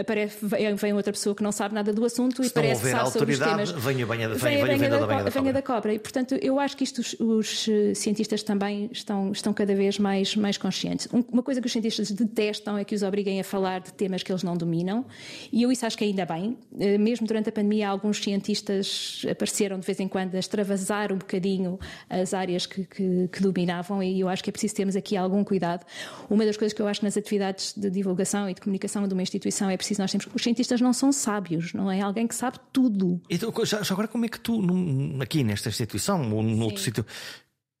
[0.00, 0.38] aparece,
[0.76, 3.10] vem outra pessoa que não sabe nada do assunto e Se não parece que sabe
[3.10, 3.70] sobre os temas.
[3.70, 5.52] venha, venha, venha, Venha, venha, venha venha da, da banha da venha cobra.
[5.52, 5.94] da cobra.
[5.94, 9.98] E portanto, eu acho que isto os, os, eh, cientistas também estão, estão cada vez
[9.98, 11.08] mais, mais conscientes.
[11.12, 14.22] Um- Uma coisa que os cientistas detestam é que os obriguem a falar de temas
[14.22, 15.04] que eles não dominam,
[15.52, 16.56] e eu isso acho que ainda bem.
[16.78, 21.18] Eh, Mesmo durante a pandemia, alguns cientistas apareceram de vez em quando a extravasar um
[21.18, 21.78] bocadinho
[22.08, 25.42] as áreas que, que- que dominavam, e eu acho que é preciso termos aqui algum
[25.44, 25.84] cuidado.
[26.30, 29.22] Uma das coisas que eu acho nas atividades de divulgação e de comunicação de uma
[29.22, 30.28] instituição é preciso nós termos.
[30.34, 33.20] Os cientistas não são sábios, não é alguém que sabe tudo.
[33.28, 36.80] Então, já, já agora, como é que tu, num- aqui nesta instituição ou num outro
[36.82, 37.04] sítio,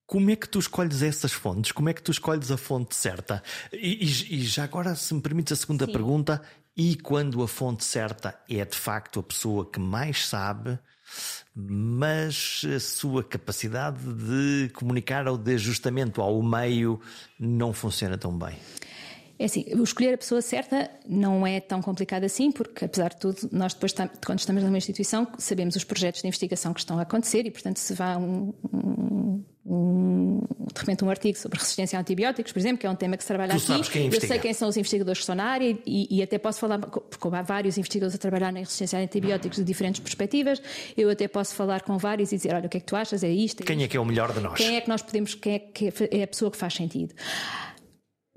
[0.06, 1.72] como é que tu escolhes essas fontes?
[1.72, 3.42] Como é que tu escolhes a fonte certa?
[3.72, 6.42] E, e- e já agora, se me permites a segunda pergunta,
[6.76, 10.78] e quando a fonte certa é de facto a pessoa que mais sabe,
[11.54, 17.00] mas a sua capacidade de comunicar ou de ajustamento ao meio
[17.38, 18.56] não funciona tão bem?
[19.38, 23.48] É assim, escolher a pessoa certa não é tão complicado assim, porque apesar de tudo,
[23.50, 23.92] nós depois,
[24.24, 27.78] quando estamos numa instituição, sabemos os projetos de investigação que estão a acontecer e, portanto,
[27.78, 30.40] se vá um, um- um-
[30.72, 33.24] de repente um artigo sobre resistência a antibióticos, por exemplo, que é um tema que
[33.24, 35.76] se trabalha Tu aqui, quem eu sei quem são os investigadores que estão na área
[35.86, 39.02] e, e até posso falar, porque como há vários investigadores a trabalhar na resistência a
[39.02, 40.62] antibióticos de diferentes perspectivas,
[40.96, 43.24] eu até posso falar com vários e dizer, olha, o que é que tu achas?
[43.24, 43.62] É isto?
[43.62, 44.54] É Quem é que é o melhor de nós?
[44.58, 47.14] quem é que nós podemos, quem é que é a pessoa que faz sentido.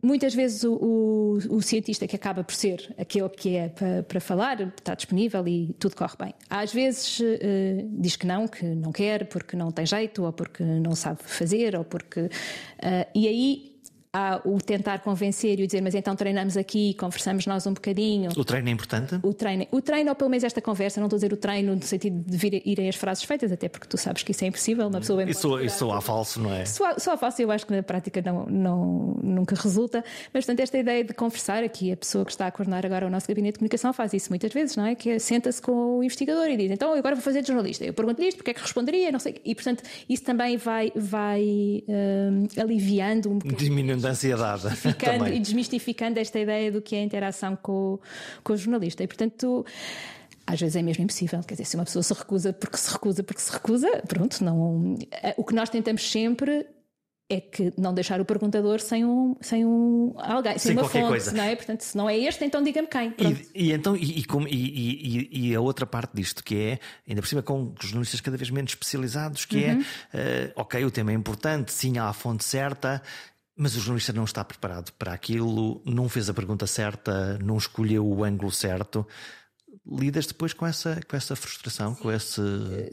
[0.04, 4.20] Muitas vezes o, o- o cientista que acaba por ser aquele que é para, para
[4.20, 6.34] falar está disponível e tudo corre bem.
[6.50, 10.64] Às vezes eh, diz que não, que não quer, porque não tem jeito, ou porque
[10.64, 12.30] não sabe fazer, ou porque.
[12.80, 13.77] eh, e aí
[14.18, 18.32] há o tentar convencer e o dizer, mas então treinamos aqui, conversamos nós um bocadinho.
[18.36, 19.20] O treino é importante?
[19.22, 21.76] O treino, o treino, ou pelo menos esta conversa, não estou a dizer o treino
[21.76, 24.48] no sentido de vir, irem as frases feitas, até porque tu sabes que isso é
[24.48, 26.66] impossível, uma pessoa bem Isso, isso há falso, não é?
[26.66, 30.04] só, só faço, eu acho que na prática não, não, nunca resulta,
[30.34, 33.10] mas portanto, esta ideia de conversar aqui, a pessoa que está a coordenar agora o
[33.10, 34.96] nosso gabinete de comunicação faz isso muitas vezes, não é?
[34.96, 37.86] Que é, senta-se com o investigador e diz: Então, agora vou fazer de jornalista.
[37.86, 39.36] Eu pergunto-lhe isto, porque é que responderia, não sei.
[39.44, 44.70] E portanto, isso também vai, vai hum, aliviando um bocadinho Diminuindo ansiedade.
[44.76, 45.38] ficando também.
[45.38, 48.00] e desmistificando esta ideia do que é a interação com, o-
[48.44, 49.04] com o jornalista.
[49.04, 49.66] E portanto.
[50.50, 53.22] Às vezes é mesmo impossível, quer dizer, se uma pessoa se recusa porque se recusa
[53.22, 54.96] porque se recusa, pronto, não.
[55.36, 56.66] O que nós tentamos sempre
[57.30, 61.08] é que não deixar o perguntador sem um, sem um alguém, sem, sem uma fonte,
[61.08, 61.32] coisa.
[61.34, 61.56] não é?
[61.56, 63.14] Portanto, se não é este, então diga-me quem.
[63.18, 67.42] E, e, então, e, e, e, a outra parte disto, que é, ainda por cima
[67.42, 69.84] com jornalistas cada vez menos especializados, que é, uhum.
[70.14, 73.02] é, uh, ok, o tema é importante, sim, há a fonte certa,
[73.58, 78.06] mas o jornalista não está preparado para aquilo, não fez a pergunta certa, não escolheu
[78.08, 79.06] o ângulo certo
[79.90, 82.42] lidas depois com essa, com essa frustração, com esse.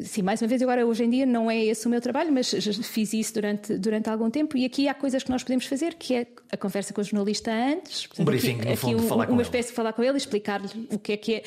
[0.05, 2.51] Sim, mais uma vez, agora hoje em dia não é esse o meu trabalho, mas
[2.85, 6.15] fiz isso durante, durante algum tempo e aqui há coisas que nós podemos fazer, que
[6.15, 8.07] é a conversa com o jornalista antes.
[8.07, 9.49] Portanto, um briefing, aqui, no fundo, aqui um, falar com uma ele.
[9.49, 11.43] espécie de falar com ele, explicar-lhe o que é que é.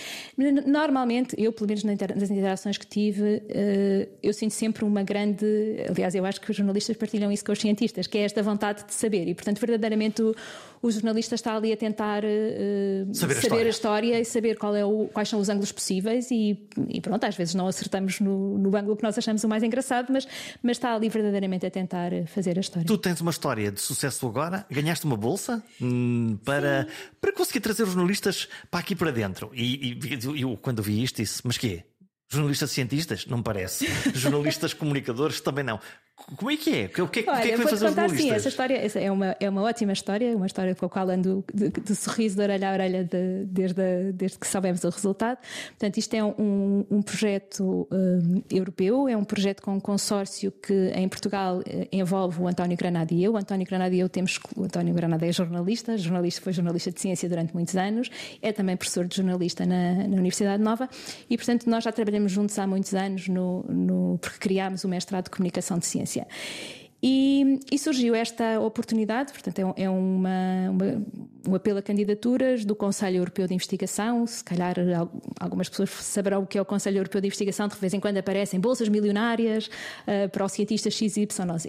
[0.66, 5.46] Normalmente, eu, pelo menos nas interações que tive, eh, eu sinto sempre uma grande.
[5.90, 8.86] Aliás, eu acho que os jornalistas partilham isso com os cientistas, que é esta vontade
[8.86, 9.28] de saber.
[9.28, 10.36] E, portanto, verdadeiramente o,
[10.82, 13.66] o jornalista está ali a tentar uh, saber, a, saber história.
[13.66, 14.20] a, história.
[14.20, 17.56] e saber qual é o, quais são os ângulos possíveis e, e, pronto, às vezes
[17.56, 20.28] não acertamos no, no ângulo que nós achamos o mais engraçado, mas,
[20.62, 22.86] mas está ali verdadeiramente a tentar fazer a história.
[22.86, 26.88] Tu tens uma história de sucesso agora, ganhaste uma bolsa hum, para,
[27.20, 29.52] para conseguir trazer os jornalistas para aqui para dentro.
[29.54, 31.84] E, e eu, quando vi isto, disse: Mas quê?
[32.30, 33.26] Jornalistas cientistas?
[33.26, 33.88] Não parece.
[34.14, 35.40] Jornalistas comunicadores?
[35.40, 35.80] Também não.
[36.36, 36.86] Como é que é?
[37.02, 39.00] O que, é, que, Olha, que é que vai fazer contar, sim, essa história essa
[39.00, 42.36] é, uma, é uma ótima história, uma história com a qual ando de, de sorriso
[42.36, 45.38] de orelha a orelha de, desde, a, desde que soubemos o resultado.
[45.70, 50.92] Portanto, isto é um, um projeto um, europeu, é um projeto com um consórcio que
[50.96, 53.34] em Portugal eh, envolve o António Granada e eu.
[53.34, 54.40] O António Granada e eu temos.
[54.56, 58.10] O António Granada é jornalista, jornalista foi jornalista de ciência durante muitos anos,
[58.42, 60.90] é também professor de jornalista na, na Universidade Nova
[61.30, 65.26] e, portanto, nós já trabalhamos juntos há muitos anos no, no, porque criámos o mestrado
[65.26, 66.28] de comunicação de ciência ciência.
[67.02, 71.06] E, e, surgiu esta oportunidade, portanto, é, é uma, uma,
[71.48, 74.26] um apelo a candidaturas do Conselho Europeu de Investigação.
[74.26, 74.76] Se calhar
[75.40, 78.18] algumas pessoas saberão o que é o Conselho Europeu de Investigação, de vez em quando
[78.18, 81.28] aparecem bolsas milionárias uh, para os cientistas XYZ.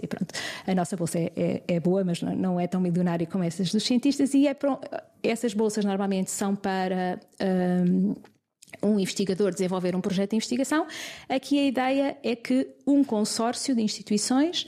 [0.09, 0.33] Pronto,
[0.65, 3.83] a nossa bolsa é, é, é boa, mas não, é tão milionária como essas dos
[3.83, 4.57] cientistas, e é,
[5.21, 7.19] essas bolsas normalmente são para.
[7.39, 8.29] Ah,
[8.81, 10.87] um investigador desenvolver um projeto de investigação.
[11.27, 14.63] Aqui a ideia é que um consórcio de instituições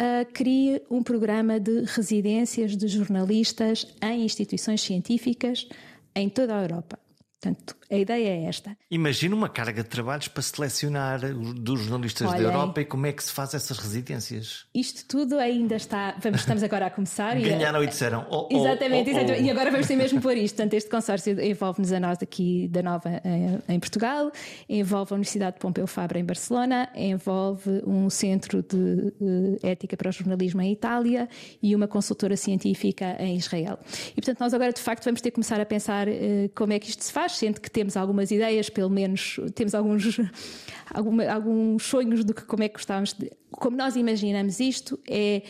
[0.00, 5.68] uh, crie um programa de residências de jornalistas em instituições científicas
[6.14, 6.98] em toda a Europa.
[7.40, 8.76] Portanto, a ideia é esta.
[8.90, 13.24] Imagina uma carga de trabalhos para selecionar dos jornalistas da Europa e como é que
[13.24, 14.66] se faz essas residências.
[14.74, 16.14] Isto tudo ainda está.
[16.22, 17.40] Vamos, estamos agora a começar.
[17.40, 18.26] Ganharam e, e disseram.
[18.30, 19.42] Oh, oh, exatamente, oh, exatamente.
[19.42, 20.56] E agora vamos ter mesmo por isto.
[20.56, 24.30] Portanto, este consórcio envolve-nos a nós aqui da Nova em, em, Portugal,
[24.68, 30.10] envolve a Universidade de Pompeu Fabra em Barcelona, envolve um centro de uh, ética para
[30.10, 31.26] o jornalismo em Itália
[31.62, 33.78] e uma consultora científica em Israel.
[34.10, 36.12] E portanto, nós agora de facto vamos ter que começar a pensar uh,
[36.54, 40.20] como é que isto se faz, sendo que temos algumas ideias, pelo menos temos alguns,
[40.92, 45.42] alguma, alguns sonhos do que como é que gostávamos de, como nós imaginamos isto é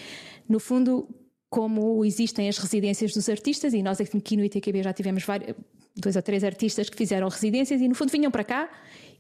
[0.48, 1.08] no fundo
[1.48, 5.56] como existem as residências dos artistas e nós aqui no ITQB já tivemos vários,
[5.96, 8.70] dois ou três artistas que fizeram residências e no fundo vinham para cá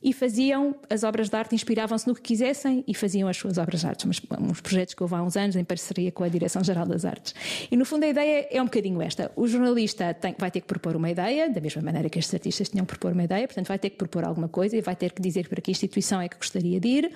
[0.02, 3.80] e faziam as obras de arte, inspiravam-se no que quisessem e faziam as suas obras
[3.80, 4.06] de arte.
[4.06, 7.34] Mas, uns projetos que houve há uns anos em parceria com a Direção-Geral das Artes.
[7.70, 10.66] E no fundo a ideia é um bocadinho esta: o jornalista tem, vai ter que
[10.66, 13.68] propor uma ideia, da mesma maneira que estes artistas tinham que propor uma ideia, portanto
[13.68, 16.28] vai ter que propor alguma coisa e vai ter que dizer para que instituição é
[16.28, 17.12] que gostaria de ir.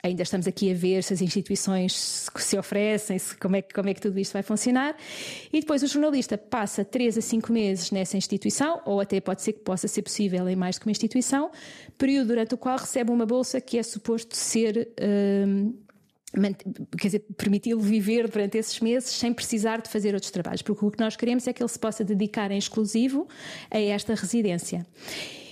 [0.00, 3.88] Ainda estamos aqui a ver se as instituições se oferecem, se, como, é que, como
[3.88, 4.96] é que tudo isto vai funcionar.
[5.52, 9.54] E depois o jornalista passa 3 a 5 meses nessa instituição, ou até pode ser
[9.54, 11.50] que possa ser possível em mais que uma instituição,
[11.96, 14.88] período durante o qual recebe uma bolsa que é suposto ser.
[15.00, 15.74] Hum,
[16.96, 20.90] quer dizer, permiti-lo viver durante esses meses sem precisar de fazer outros trabalhos, porque o
[20.90, 23.26] que nós queremos é que ele se possa dedicar em exclusivo
[23.70, 24.86] a esta residência.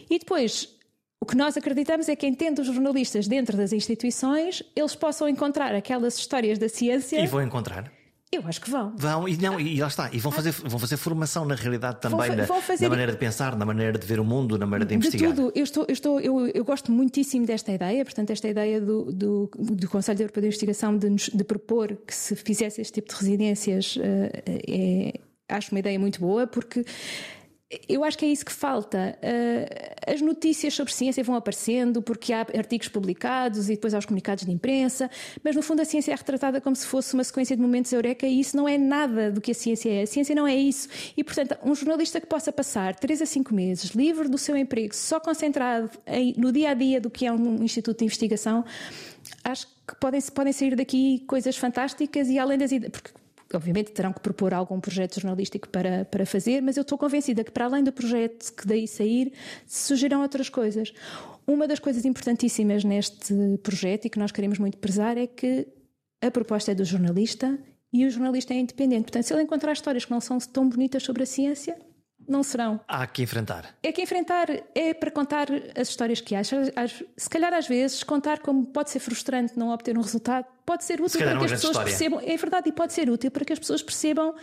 [0.08, 0.75] E depois,
[1.20, 5.74] o que nós acreditamos é que, entendo os jornalistas dentro das instituições, eles possam encontrar
[5.74, 7.20] aquelas histórias da ciência.
[7.20, 7.90] E vão encontrar.
[8.30, 8.92] Eu acho que vão.
[8.96, 10.10] Vão, e, não, e lá está.
[10.12, 12.84] E vão fazer, vão fazer formação na realidade também, vão, vão fazer...
[12.84, 15.30] na, maneira de pensar, na maneira de ver o mundo, na maneira de investigar.
[15.30, 15.52] De tudo.
[15.54, 19.50] Eu, estou, eu, estou, eu, eu gosto muitíssimo desta ideia, portanto, esta ideia do, do,
[19.56, 23.96] do Conselho Europeu de Investigação de, de propor que se fizesse este tipo de residências
[24.02, 26.84] é, acho uma ideia muito boa, porque
[27.88, 29.18] eu acho que é isso que falta.
[29.20, 34.06] Uh, as notícias sobre ciência vão aparecendo porque há artigos publicados e depois há os
[34.06, 35.10] comunicados de imprensa,
[35.42, 38.24] mas no fundo a ciência é retratada como se fosse uma sequência de momentos eureka
[38.24, 40.02] e isso não é nada do que a ciência é.
[40.02, 40.88] A ciência não é isso.
[41.16, 44.94] E portanto, um jornalista que possa passar 3 a 5 meses livre do seu emprego,
[44.94, 45.90] só concentrado
[46.36, 48.64] no dia a dia do que é um instituto de investigação,
[49.42, 53.25] acho que podem, podem sair daqui coisas fantásticas e além das ideias.
[53.54, 57.50] Obviamente terão que propor algum projeto jornalístico para, para fazer, mas eu estou convencida que
[57.50, 59.32] para além do projeto que daí sair,
[59.66, 60.92] surgirão outras coisas.
[61.46, 65.66] Uma das coisas importantíssimas neste projeto e que nós queremos muito prezar é que
[66.20, 67.58] a proposta é do jornalista
[67.92, 69.04] e o jornalista é independente.
[69.04, 71.76] Portanto, se ele encontrar histórias que não são tão bonitas sobre a ciência,
[72.28, 72.80] não serão.
[72.86, 73.74] Há que enfrentar.
[73.82, 75.48] É que enfrentar é para contar
[75.78, 76.56] as histórias que acha.
[77.16, 81.00] Se calhar às vezes contar como pode ser frustrante não obter um resultado, pode ser
[81.00, 81.84] útil para que as pessoas história.
[81.90, 82.20] percebam.
[82.20, 84.34] É verdade, e pode ser útil para que as pessoas percebam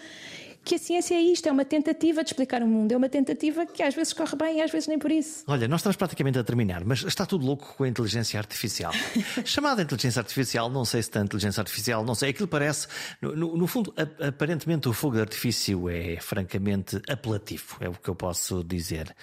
[0.63, 3.65] que a ciência é isto, é uma tentativa de explicar o mundo, é uma tentativa
[3.65, 5.43] que às vezes corre bem e às vezes nem por isso.
[5.47, 8.93] Olha, nós estamos praticamente a terminar, mas está tudo louco com a inteligência artificial.
[9.43, 12.87] Chamada inteligência artificial, não sei se está inteligência artificial, não sei, aquilo parece,
[13.21, 18.09] no, no, no fundo, aparentemente o fogo de artifício é francamente apelativo, é o que
[18.09, 19.13] eu posso dizer.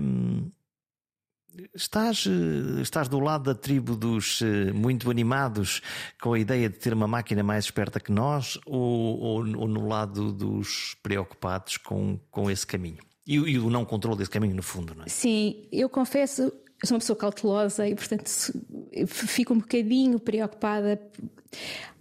[0.00, 0.50] Hum,
[1.74, 5.80] Estás, eh, estás do lado da tribo dos eh, muito animados
[6.20, 9.86] com a ideia de ter uma máquina mais esperta que nós ou, ou, ou no
[9.86, 13.02] lado dos preocupados com, com esse caminho?
[13.26, 15.08] E, e, o não controle desse caminho, no fundo, não é?
[15.08, 16.52] Sim, eu confesso,
[16.84, 18.30] eu sou uma pessoa cautelosa e, portanto,
[19.06, 21.00] fico um bocadinho preocupada.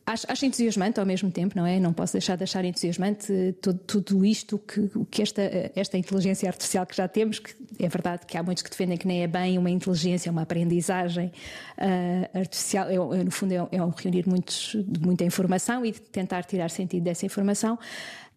[0.05, 1.79] Acho, acho, entusiasmante ao mesmo tempo, não é?
[1.79, 5.41] Não posso deixar de achar entusiasmante tudo, tudo isto que, que esta,
[5.73, 9.07] esta inteligência artificial que já temos, que é verdade que há muitos que defendem que
[9.07, 11.31] nem é bem uma inteligência, é uma aprendizagem
[11.77, 16.43] uh, artificial, é, é, no fundo é, é um reunir muitos, muita informação e tentar
[16.43, 17.79] tirar sentido dessa informação.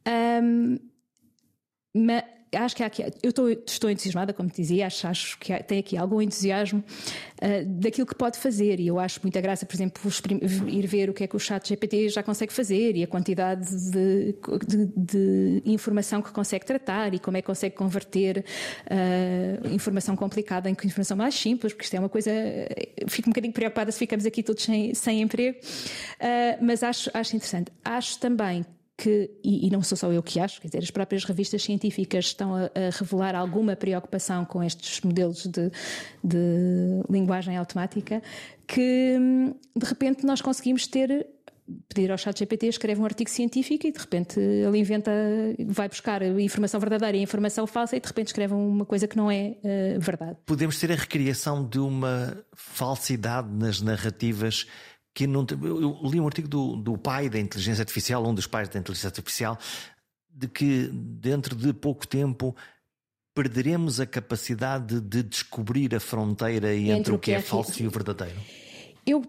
[0.07, 0.79] Um,
[1.93, 2.23] mas,
[2.55, 5.79] acho que há aqui, eu estou, estou entusiasmada, como te dizia, acho, acho que tem
[5.79, 6.83] aqui algum entusiasmo
[7.43, 8.81] uh, daquilo que pode fazer.
[8.81, 10.03] E eu acho muita graça, por exemplo,
[10.69, 13.67] ir ver o que é que o chat GPT já consegue fazer e a quantidade
[13.91, 14.35] de,
[14.67, 18.45] de, de informação que consegue tratar e como é que consegue converter
[18.87, 22.31] uh, informação complicada em informação mais simples, porque isto é uma coisa.
[23.09, 27.35] Fico um bocadinho preocupada se ficamos aqui todos sem, sem emprego, uh, mas acho, acho
[27.37, 27.73] interessante.
[27.85, 28.65] Acho também
[28.97, 32.27] que, e, e, não sou só eu que acho, quer dizer, as próprias revistas científicas
[32.27, 35.71] estão a, a revelar alguma preocupação com estes modelos de,
[36.25, 38.23] de linguagem automática,
[38.67, 39.19] que
[39.77, 41.27] de repente nós conseguimos ter
[41.89, 45.11] pedir ao chat GPT, escreve um artigo científico e de repente ele inventa,
[45.67, 49.31] vai buscar informação verdadeira e informação falsa e de repente escreve uma coisa que não
[49.31, 50.39] é uh, verdade.
[50.47, 54.67] Podemos ter a recriação de uma falsidade nas narrativas
[55.17, 55.47] que não.
[55.63, 59.09] Eu li um artigo do, do pai da inteligência artificial, um dos pais da inteligência
[59.09, 59.59] artificial,
[60.29, 62.55] de que dentro de pouco tempo
[63.35, 67.87] perderemos a capacidade de descobrir a fronteira entre, entre o que é, é falso e
[67.87, 68.37] o verdadeiro?
[69.07, 69.23] Eu,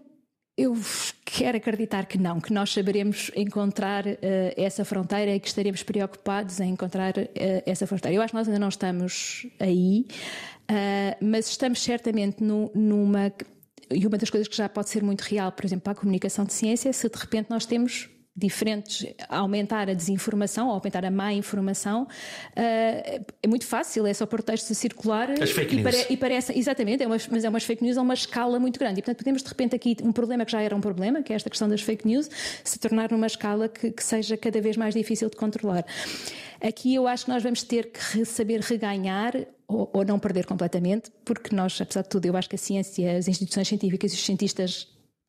[0.58, 0.76] eu
[1.24, 4.18] quero acreditar que não, que nós saberemos encontrar uh,
[4.58, 7.26] essa fronteira e que estaremos preocupados em encontrar uh,
[7.64, 8.14] essa fronteira.
[8.14, 10.06] Eu acho que nós ainda não estamos aí,
[10.70, 13.32] uh, mas estamos certamente no, numa
[13.90, 16.44] e uma das coisas que já pode ser muito real, por exemplo, para a comunicação
[16.44, 18.08] de ciência, é se de repente nós temos
[18.38, 22.06] diferentes, aumentar a desinformação, ou aumentar a má informação, uh,
[22.56, 26.56] é muito fácil, é só pôr textos a circular As fake e, pare, e parece,
[26.56, 29.00] exatamente, é mas é umas fake news a uma escala muito grande.
[29.00, 31.36] E portanto podemos de repente aqui um problema que já era um problema, que é
[31.36, 32.30] esta questão das fake news,
[32.62, 35.84] se tornar numa escala que, que seja cada vez mais difícil de controlar.
[36.60, 39.32] Aqui eu acho que nós vamos ter que saber reganhar
[39.66, 43.18] ou, ou, não perder completamente, porque nós, apesar de tudo, eu acho que a ciência,
[43.18, 44.88] as instituições científicas e os cientistas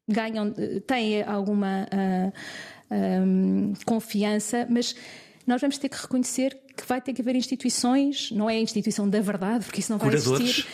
[0.10, 0.52] ganham,
[0.88, 2.34] têm alguma uh,
[3.86, 4.96] confiança, mas
[5.46, 9.10] nós vamos ter que reconhecer que vai ter que haver instituições, não é a instituição
[9.10, 10.42] da verdade, porque isso não vai Curadores.
[10.42, 10.68] existir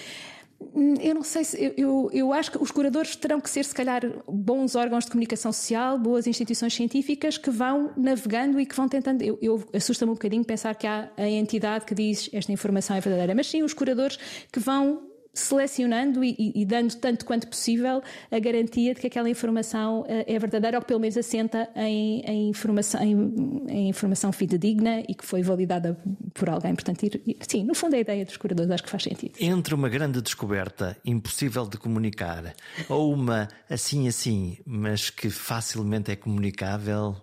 [1.02, 1.74] eu não sei se.
[1.78, 5.52] Eu, eu acho que os curadores terão que ser, se calhar, bons órgãos de comunicação
[5.52, 9.22] social, boas instituições científicas que vão navegando e que vão tentando.
[9.22, 13.02] Eu, eu assusta-me um bocadinho pensar que há a entidade que diz esta informação é
[13.02, 14.18] verdadeira, mas sim os curadores
[14.52, 15.04] que vão
[15.36, 20.40] selecionando e, e, dando tanto quanto possível a garantia de que aquela informação uh, é
[20.40, 25.26] verdadeira ou que pelo menos assenta em, em informação, em, em, informação fidedigna e que
[25.26, 26.00] foi validada
[26.34, 26.74] por alguém.
[26.74, 29.34] Portanto, ir, sim, no fundo a ideia dos curadores acho que faz sentido.
[29.40, 32.56] Entre uma grande descoberta impossível de comunicar
[32.88, 37.18] ou uma assim assim, mas que facilmente é comunicável,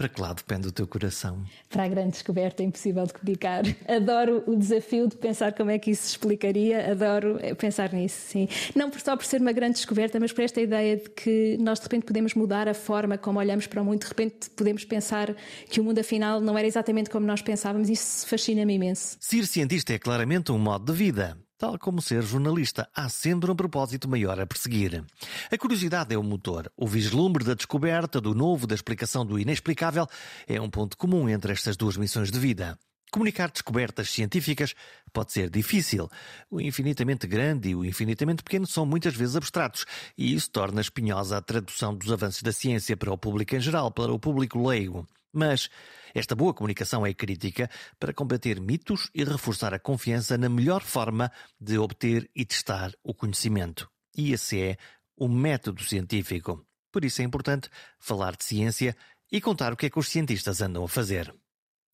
[0.00, 1.44] para que lado depende o teu coração?
[1.68, 3.64] Para a grande descoberta, é impossível de comunicar.
[3.86, 8.48] Adoro o desafio de pensar como é que isso se explicaria, adoro pensar nisso, sim.
[8.74, 11.82] Não só por ser uma grande descoberta, mas por esta ideia de que nós de
[11.82, 15.36] repente podemos mudar a forma como olhamos para o mundo, de repente podemos pensar
[15.68, 19.18] que o mundo afinal não era exatamente como nós pensávamos, isso fascina-me imenso.
[19.20, 21.36] Ser cientista é claramente um modo de vida.
[21.60, 25.04] Tal como ser jornalista, há sempre um propósito maior a perseguir.
[25.52, 26.72] A curiosidade é o motor.
[26.74, 30.06] O vislumbre da descoberta, do novo, da explicação do inexplicável
[30.48, 32.78] é um ponto comum entre estas duas missões de vida.
[33.12, 34.74] Comunicar descobertas científicas
[35.12, 36.10] pode ser difícil.
[36.50, 39.84] O infinitamente grande e o infinitamente pequeno são muitas vezes abstratos,
[40.16, 43.90] e isso torna espinhosa a tradução dos avanços da ciência para o público em geral,
[43.90, 45.06] para o público leigo.
[45.30, 45.68] Mas
[46.14, 51.30] esta boa comunicação é crítica para combater mitos e reforçar a confiança na melhor forma
[51.60, 53.90] de obter e testar o conhecimento.
[54.16, 54.76] E esse é
[55.16, 56.64] o método científico.
[56.90, 58.96] Por isso é importante falar de ciência
[59.30, 61.32] e contar o que é que os cientistas andam a fazer.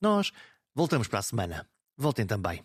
[0.01, 0.33] Nós
[0.75, 1.69] voltamos para a semana.
[1.97, 2.65] Voltem também.